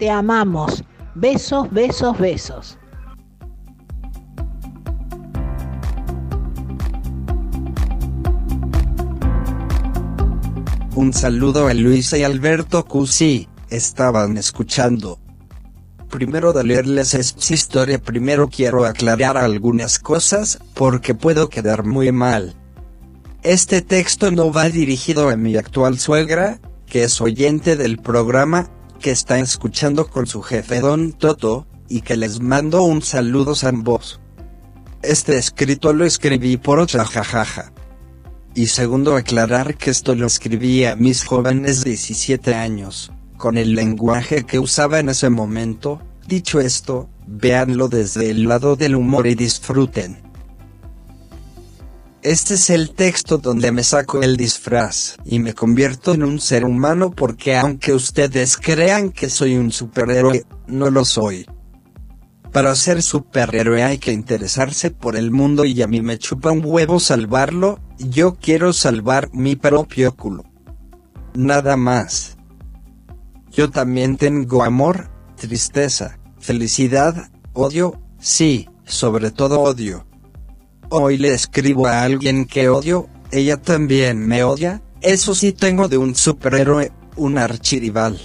Te 0.00 0.10
amamos. 0.10 0.82
Besos, 1.14 1.70
besos, 1.70 2.18
besos. 2.18 2.77
Un 10.98 11.12
saludo 11.12 11.68
a 11.68 11.74
Luisa 11.74 12.18
y 12.18 12.24
Alberto 12.24 12.84
Cusi, 12.84 13.46
estaban 13.70 14.36
escuchando. 14.36 15.20
Primero 16.10 16.52
de 16.52 16.64
leerles 16.64 17.14
esta 17.14 17.54
historia, 17.54 18.02
primero 18.02 18.48
quiero 18.48 18.84
aclarar 18.84 19.36
algunas 19.36 20.00
cosas, 20.00 20.58
porque 20.74 21.14
puedo 21.14 21.48
quedar 21.48 21.84
muy 21.84 22.10
mal. 22.10 22.56
Este 23.44 23.80
texto 23.80 24.32
no 24.32 24.52
va 24.52 24.70
dirigido 24.70 25.28
a 25.28 25.36
mi 25.36 25.56
actual 25.56 26.00
suegra, 26.00 26.58
que 26.86 27.04
es 27.04 27.20
oyente 27.20 27.76
del 27.76 27.98
programa, 27.98 28.68
que 28.98 29.12
está 29.12 29.38
escuchando 29.38 30.08
con 30.08 30.26
su 30.26 30.42
jefe 30.42 30.80
Don 30.80 31.12
Toto, 31.12 31.68
y 31.88 32.00
que 32.00 32.16
les 32.16 32.40
mando 32.40 32.82
un 32.82 33.02
saludo 33.02 33.54
a 33.62 33.68
ambos. 33.68 34.18
Este 35.02 35.38
escrito 35.38 35.92
lo 35.92 36.04
escribí 36.04 36.56
por 36.56 36.80
otra 36.80 37.04
jajaja. 37.04 37.72
Y 38.58 38.66
segundo 38.66 39.14
aclarar 39.14 39.76
que 39.76 39.90
esto 39.90 40.16
lo 40.16 40.26
escribí 40.26 40.84
a 40.84 40.96
mis 40.96 41.24
jóvenes 41.24 41.84
17 41.84 42.56
años, 42.56 43.12
con 43.36 43.56
el 43.56 43.76
lenguaje 43.76 44.46
que 44.46 44.58
usaba 44.58 44.98
en 44.98 45.10
ese 45.10 45.30
momento, 45.30 46.02
dicho 46.26 46.58
esto, 46.58 47.08
véanlo 47.24 47.86
desde 47.88 48.30
el 48.30 48.48
lado 48.48 48.74
del 48.74 48.96
humor 48.96 49.28
y 49.28 49.36
disfruten. 49.36 50.20
Este 52.22 52.54
es 52.54 52.68
el 52.70 52.90
texto 52.90 53.38
donde 53.38 53.70
me 53.70 53.84
saco 53.84 54.24
el 54.24 54.36
disfraz 54.36 55.14
y 55.24 55.38
me 55.38 55.54
convierto 55.54 56.12
en 56.12 56.24
un 56.24 56.40
ser 56.40 56.64
humano 56.64 57.12
porque 57.12 57.56
aunque 57.56 57.92
ustedes 57.92 58.56
crean 58.56 59.12
que 59.12 59.30
soy 59.30 59.56
un 59.56 59.70
superhéroe, 59.70 60.44
no 60.66 60.90
lo 60.90 61.04
soy. 61.04 61.46
Para 62.52 62.74
ser 62.74 63.04
superhéroe 63.04 63.84
hay 63.84 63.98
que 63.98 64.10
interesarse 64.10 64.90
por 64.90 65.14
el 65.14 65.30
mundo 65.30 65.64
y 65.64 65.80
a 65.80 65.86
mí 65.86 66.02
me 66.02 66.18
chupa 66.18 66.50
un 66.50 66.62
huevo 66.64 66.98
salvarlo, 66.98 67.78
yo 67.98 68.36
quiero 68.36 68.72
salvar 68.72 69.30
mi 69.32 69.56
propio 69.56 70.14
culo. 70.14 70.44
Nada 71.34 71.76
más. 71.76 72.36
Yo 73.50 73.70
también 73.70 74.16
tengo 74.16 74.62
amor, 74.62 75.10
tristeza, 75.36 76.18
felicidad, 76.38 77.30
odio, 77.52 78.00
sí, 78.18 78.68
sobre 78.84 79.30
todo 79.30 79.60
odio. 79.60 80.06
Hoy 80.90 81.18
le 81.18 81.34
escribo 81.34 81.86
a 81.86 82.02
alguien 82.02 82.46
que 82.46 82.68
odio, 82.68 83.08
ella 83.30 83.56
también 83.56 84.26
me 84.26 84.42
odia, 84.42 84.82
eso 85.00 85.34
sí 85.34 85.52
tengo 85.52 85.88
de 85.88 85.98
un 85.98 86.14
superhéroe, 86.14 86.92
un 87.16 87.38
archirival 87.38 88.18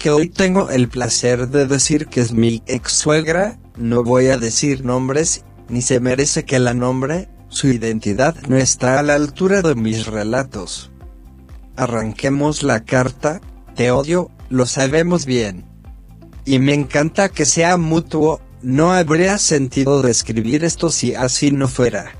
que 0.00 0.10
hoy 0.10 0.30
tengo 0.30 0.70
el 0.70 0.88
placer 0.88 1.48
de 1.48 1.66
decir 1.66 2.06
que 2.06 2.22
es 2.22 2.32
mi 2.32 2.62
ex 2.66 2.90
suegra, 2.90 3.58
no 3.76 4.02
voy 4.02 4.28
a 4.28 4.38
decir 4.38 4.82
nombres, 4.82 5.44
ni 5.68 5.82
se 5.82 6.00
merece 6.00 6.46
que 6.46 6.58
la 6.58 6.72
nombre, 6.72 7.28
su 7.50 7.68
identidad 7.68 8.34
no 8.48 8.56
está 8.56 8.98
a 8.98 9.02
la 9.02 9.14
altura 9.14 9.60
de 9.60 9.74
mis 9.74 10.06
relatos. 10.06 10.90
Arranquemos 11.76 12.62
la 12.62 12.84
carta, 12.84 13.40
te 13.74 13.90
odio, 13.90 14.30
lo 14.48 14.66
sabemos 14.66 15.26
bien. 15.26 15.64
Y 16.44 16.60
me 16.60 16.74
encanta 16.74 17.28
que 17.28 17.44
sea 17.44 17.76
mutuo, 17.76 18.40
no 18.62 18.92
habría 18.92 19.36
sentido 19.38 20.00
de 20.00 20.10
escribir 20.10 20.64
esto 20.64 20.90
si 20.90 21.14
así 21.14 21.50
no 21.50 21.68
fuera. 21.68 22.12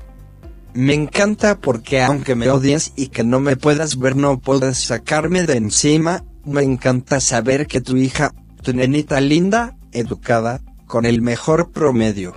Me 0.73 0.93
encanta 0.93 1.59
porque 1.59 2.01
aunque 2.01 2.35
me 2.35 2.49
odies 2.49 2.93
y 2.95 3.07
que 3.07 3.23
no 3.23 3.39
me 3.39 3.55
puedas 3.55 3.97
ver 3.97 4.15
no 4.15 4.39
puedes 4.39 4.77
sacarme 4.77 5.43
de 5.43 5.57
encima, 5.57 6.23
me 6.45 6.61
encanta 6.61 7.19
saber 7.19 7.67
que 7.67 7.81
tu 7.81 7.97
hija, 7.97 8.33
tu 8.63 8.73
nenita 8.73 9.21
linda, 9.21 9.77
educada, 9.91 10.61
con 10.87 11.05
el 11.05 11.21
mejor 11.21 11.71
promedio, 11.71 12.35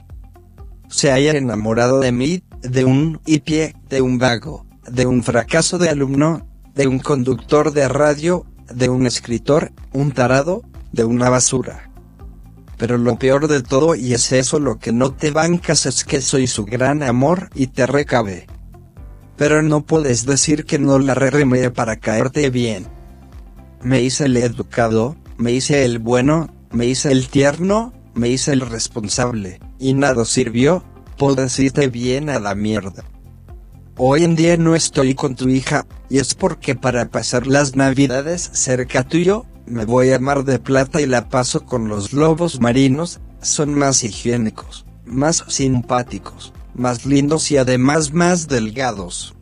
se 0.88 1.10
haya 1.10 1.32
enamorado 1.32 1.98
de 1.98 2.12
mí, 2.12 2.42
de 2.64 2.84
un 2.84 3.20
hippie, 3.26 3.76
de 3.88 4.00
un 4.00 4.18
vago, 4.18 4.66
de 4.88 5.06
un 5.06 5.22
fracaso 5.22 5.78
de 5.78 5.90
alumno, 5.90 6.48
de 6.74 6.86
un 6.86 6.98
conductor 6.98 7.72
de 7.72 7.88
radio, 7.88 8.46
de 8.72 8.88
un 8.88 9.06
escritor, 9.06 9.72
un 9.92 10.12
tarado, 10.12 10.62
de 10.92 11.04
una 11.04 11.28
basura. 11.28 11.90
Pero 12.78 12.98
lo 12.98 13.18
peor 13.18 13.46
de 13.48 13.62
todo 13.62 13.94
y 13.94 14.14
es 14.14 14.32
eso 14.32 14.58
lo 14.58 14.78
que 14.78 14.92
no 14.92 15.12
te 15.12 15.30
bancas 15.30 15.86
es 15.86 16.04
que 16.04 16.20
soy 16.20 16.46
su 16.46 16.64
gran 16.64 17.02
amor 17.02 17.50
y 17.54 17.68
te 17.68 17.86
recabe. 17.86 18.46
Pero 19.36 19.62
no 19.62 19.84
puedes 19.84 20.26
decir 20.26 20.64
que 20.64 20.78
no 20.78 20.98
la 20.98 21.14
re 21.14 21.70
para 21.70 21.96
caerte 21.96 22.50
bien. 22.50 22.86
Me 23.82 24.00
hice 24.00 24.24
el 24.24 24.36
educado, 24.36 25.16
me 25.36 25.52
hice 25.52 25.84
el 25.84 25.98
bueno, 25.98 26.48
me 26.72 26.86
hice 26.86 27.12
el 27.12 27.28
tierno, 27.28 27.92
me 28.14 28.28
hice 28.28 28.52
el 28.52 28.60
responsable, 28.60 29.60
y 29.78 29.94
nada 29.94 30.24
sirvió, 30.24 30.84
puedes 31.16 31.58
irte 31.58 31.88
bien 31.88 32.30
a 32.30 32.38
la 32.38 32.54
mierda. 32.54 33.04
Hoy 33.96 34.24
en 34.24 34.34
día 34.34 34.56
no 34.56 34.74
estoy 34.74 35.14
con 35.14 35.36
tu 35.36 35.48
hija, 35.48 35.86
y 36.10 36.18
es 36.18 36.34
porque 36.34 36.74
para 36.74 37.08
pasar 37.08 37.46
las 37.46 37.76
navidades 37.76 38.50
cerca 38.52 39.04
tuyo, 39.04 39.46
me 39.66 39.84
voy 39.84 40.12
a 40.12 40.18
Mar 40.18 40.44
de 40.44 40.58
Plata 40.58 41.00
y 41.00 41.06
la 41.06 41.28
paso 41.28 41.64
con 41.64 41.88
los 41.88 42.12
lobos 42.12 42.60
marinos, 42.60 43.20
son 43.40 43.74
más 43.74 44.02
higiénicos, 44.02 44.84
más 45.04 45.44
simpáticos, 45.48 46.52
más 46.74 47.06
lindos 47.06 47.50
y 47.50 47.56
además 47.56 48.12
más 48.12 48.48
delgados. 48.48 49.34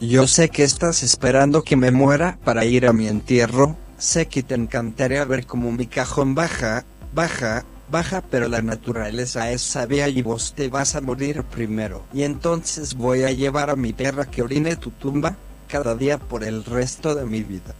Yo 0.00 0.26
sé 0.26 0.48
que 0.48 0.64
estás 0.64 1.02
esperando 1.02 1.62
que 1.62 1.76
me 1.76 1.90
muera 1.90 2.38
para 2.44 2.64
ir 2.64 2.86
a 2.86 2.92
mi 2.92 3.08
entierro, 3.08 3.76
sé 3.98 4.26
que 4.26 4.42
te 4.42 4.54
encantaría 4.54 5.24
ver 5.24 5.46
cómo 5.46 5.70
mi 5.72 5.86
cajón 5.86 6.34
baja, 6.34 6.84
baja, 7.14 7.64
baja, 7.90 8.22
pero 8.30 8.48
la 8.48 8.62
naturaleza 8.62 9.50
es 9.50 9.62
sabia 9.62 10.08
y 10.08 10.22
vos 10.22 10.54
te 10.54 10.68
vas 10.68 10.96
a 10.96 11.00
morir 11.00 11.42
primero. 11.42 12.04
Y 12.12 12.22
entonces 12.22 12.94
voy 12.94 13.24
a 13.24 13.30
llevar 13.30 13.70
a 13.70 13.76
mi 13.76 13.92
perra 13.92 14.26
que 14.26 14.42
orine 14.42 14.76
tu 14.76 14.90
tumba, 14.90 15.36
cada 15.68 15.94
día 15.94 16.18
por 16.18 16.44
el 16.44 16.64
resto 16.64 17.14
de 17.14 17.24
mi 17.24 17.42
vida. 17.42 17.74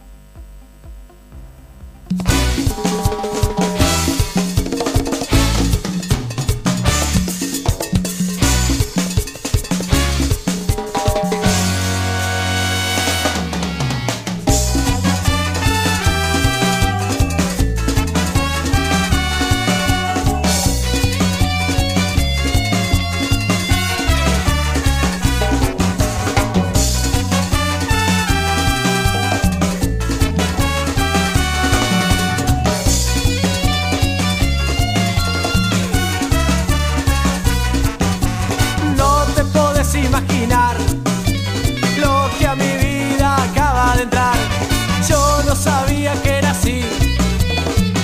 Sabía 46.07 46.21
que 46.21 46.37
era 46.37 46.51
así. 46.51 46.81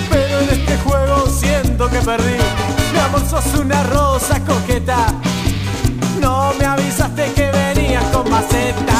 Pero 0.09 0.39
en 0.41 0.49
este 0.49 0.77
juego 0.77 1.27
siento 1.27 1.89
que 1.89 1.99
perdí. 1.99 2.37
Mi 2.91 2.99
amor, 2.99 3.21
sos 3.29 3.45
una 3.59 3.83
rosa 3.83 4.39
coqueta. 4.45 5.07
No 6.19 6.53
me 6.59 6.65
avisaste 6.65 7.31
que 7.33 7.51
venías 7.51 8.03
con 8.05 8.29
maceta. 8.29 8.93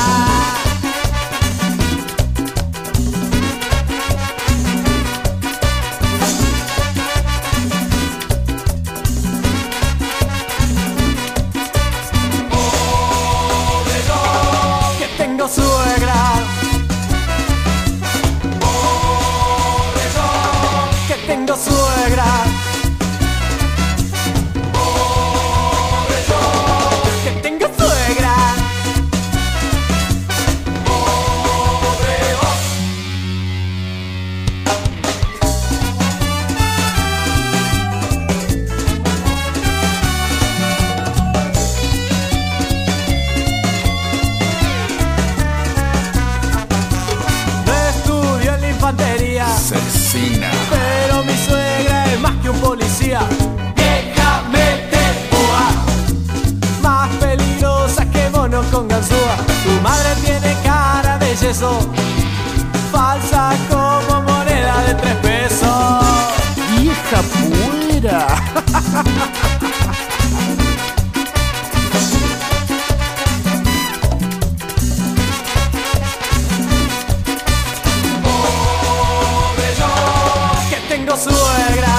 Tengo 81.13 81.17
suegra. 81.17 81.95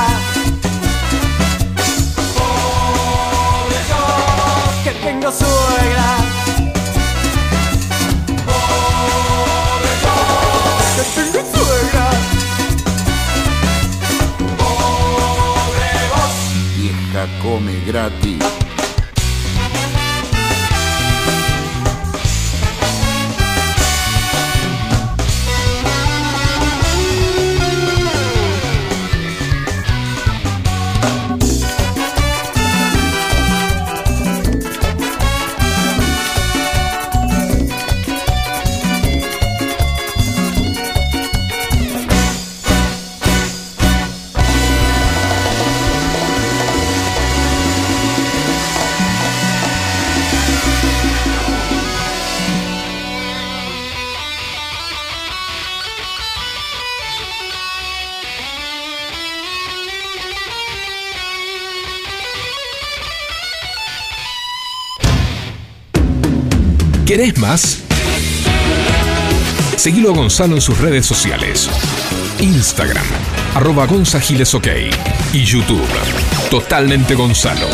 Que 4.82 4.90
tengo 4.90 5.32
suegra. 5.32 6.16
Que 10.96 11.02
tengo 11.14 11.40
suegra. 11.54 12.10
Vieja 16.76 17.26
come 17.42 17.80
gratis. 17.86 18.63
¿Querés 67.25 67.41
más? 67.41 67.79
Seguilo 69.79 70.11
a 70.11 70.12
Gonzalo 70.14 70.57
en 70.57 70.61
sus 70.61 70.79
redes 70.79 71.07
sociales. 71.07 71.70
Instagram, 72.39 73.07
arroba 73.55 73.87
Gonza 73.87 74.20
Giles 74.20 74.55
OK. 74.55 74.66
Y 75.33 75.43
YouTube, 75.43 75.89
Totalmente 76.51 77.14
Gonzalo. 77.14 77.66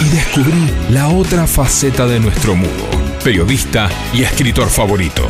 Y 0.00 0.08
descubrí 0.08 0.70
la 0.88 1.08
otra 1.08 1.46
faceta 1.46 2.06
de 2.06 2.20
nuestro 2.20 2.54
mudo, 2.54 2.88
periodista 3.22 3.90
y 4.14 4.22
escritor 4.22 4.70
favorito. 4.70 5.28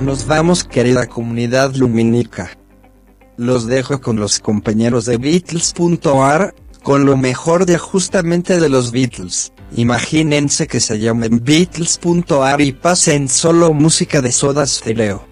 Nos 0.00 0.26
vamos 0.26 0.64
querida 0.64 1.06
comunidad 1.06 1.76
luminica. 1.76 2.50
Los 3.36 3.66
dejo 3.66 4.00
con 4.00 4.16
los 4.16 4.40
compañeros 4.40 5.04
de 5.04 5.18
Beatles.ar, 5.18 6.54
con 6.82 7.04
lo 7.04 7.16
mejor 7.16 7.66
de 7.66 7.78
justamente 7.78 8.58
de 8.58 8.68
los 8.68 8.92
Beatles. 8.92 9.52
Imagínense 9.76 10.66
que 10.66 10.80
se 10.80 10.98
llamen 10.98 11.42
Beatles.ar 11.42 12.60
y 12.60 12.72
pasen 12.72 13.28
solo 13.28 13.72
música 13.72 14.22
de 14.22 14.32
Soda 14.32 14.66
Stereo. 14.66 15.26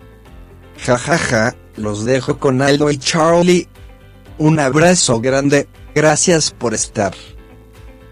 Ja 0.85 0.99
ja 0.99 1.19
ja, 1.19 1.57
los 1.77 2.05
dejo 2.05 2.39
con 2.39 2.61
Aldo 2.61 2.91
y 2.91 2.99
Charlie. 2.99 3.69
Un 4.39 4.59
abrazo 4.59 5.21
grande, 5.21 5.69
gracias 5.95 6.51
por 6.51 6.75
estar. 6.75 7.15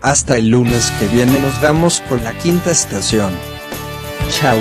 Hasta 0.01 0.37
el 0.37 0.49
lunes 0.49 0.93
que 0.99 1.07
viene 1.09 1.39
nos 1.41 1.61
vamos 1.61 2.03
con 2.09 2.23
la 2.25 2.37
quinta 2.39 2.71
estación. 2.71 3.33
Chao. 4.31 4.59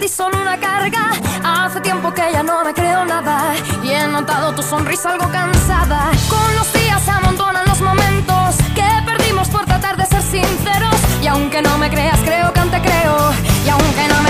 Ti 0.00 0.08
solo 0.08 0.40
una 0.40 0.58
carga. 0.58 1.10
Hace 1.44 1.80
tiempo 1.80 2.12
que 2.12 2.22
ya 2.32 2.42
no 2.42 2.64
me 2.64 2.72
creo 2.72 3.04
nada 3.04 3.54
y 3.82 3.90
he 3.90 4.06
notado 4.06 4.52
tu 4.54 4.62
sonrisa 4.62 5.12
algo 5.12 5.28
cansada. 5.30 6.10
Con 6.28 6.54
los 6.56 6.72
días 6.72 7.02
se 7.02 7.10
amontonan 7.10 7.64
los 7.66 7.80
momentos 7.82 8.56
que 8.74 8.88
perdimos 9.04 9.48
por 9.48 9.66
tratar 9.66 9.96
de 9.98 10.06
ser 10.06 10.22
sinceros. 10.22 10.96
Y 11.22 11.26
aunque 11.26 11.60
no 11.60 11.76
me 11.76 11.90
creas, 11.90 12.18
creo 12.20 12.52
que 12.52 12.60
aún 12.60 12.70
te 12.70 12.80
creo. 12.80 13.16
Y 13.66 13.68
aunque 13.68 14.08
no 14.08 14.22
me 14.22 14.29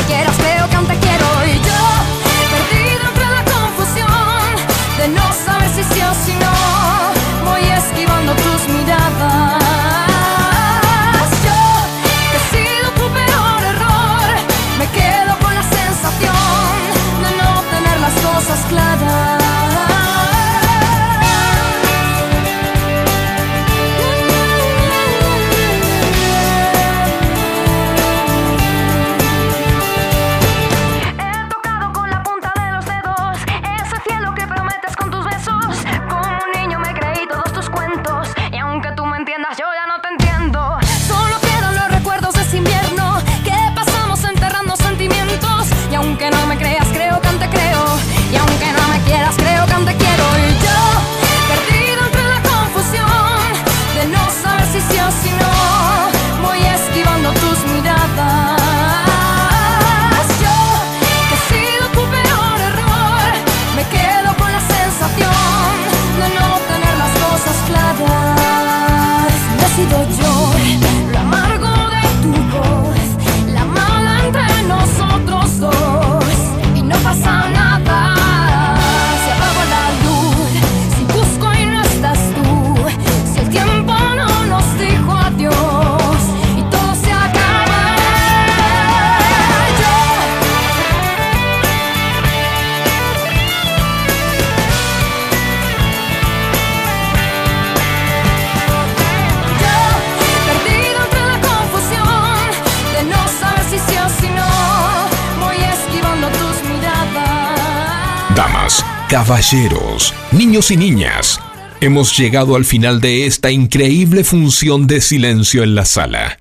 caballeros, 109.31 110.13
niños 110.33 110.73
y 110.73 110.77
niñas, 110.77 111.41
hemos 111.81 112.19
llegado 112.19 112.57
al 112.57 112.65
final 112.65 113.01
de 113.01 113.27
esta 113.27 113.53
increíble 113.53 114.25
función 114.25 114.89
de 114.89 115.01
silencio 115.01 115.63
en 115.63 115.77
la 115.77 115.85
sala. 115.85 116.41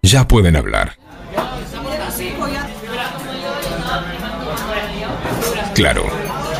Ya 0.00 0.26
pueden 0.26 0.56
hablar. 0.56 0.96
Claro, 5.74 6.06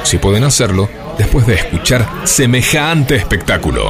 si 0.02 0.18
pueden 0.18 0.44
hacerlo 0.44 0.90
después 1.16 1.46
de 1.46 1.54
escuchar 1.54 2.06
semejante 2.24 3.16
espectáculo. 3.16 3.88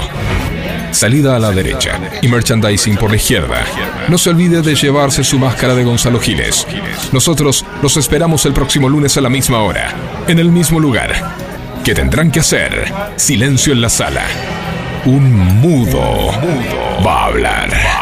Salida 0.92 1.34
a 1.34 1.40
la 1.40 1.50
derecha 1.50 1.98
y 2.22 2.28
merchandising 2.28 2.98
por 2.98 3.10
la 3.10 3.16
izquierda. 3.16 3.64
No 4.06 4.16
se 4.16 4.30
olvide 4.30 4.62
de 4.62 4.76
llevarse 4.76 5.24
su 5.24 5.40
máscara 5.40 5.74
de 5.74 5.82
Gonzalo 5.82 6.20
Giles. 6.20 6.68
Nosotros 7.10 7.66
los 7.82 7.96
esperamos 7.96 8.46
el 8.46 8.52
próximo 8.52 8.88
lunes 8.88 9.16
a 9.16 9.20
la 9.20 9.28
misma 9.28 9.58
hora, 9.58 9.92
en 10.28 10.38
el 10.38 10.52
mismo 10.52 10.78
lugar. 10.78 11.39
¿Qué 11.84 11.94
tendrán 11.94 12.30
que 12.30 12.40
hacer? 12.40 12.92
Silencio 13.16 13.72
en 13.72 13.80
la 13.80 13.88
sala. 13.88 14.24
Un 15.06 15.32
mudo 15.60 16.30
va 17.04 17.22
a 17.22 17.26
hablar. 17.26 17.99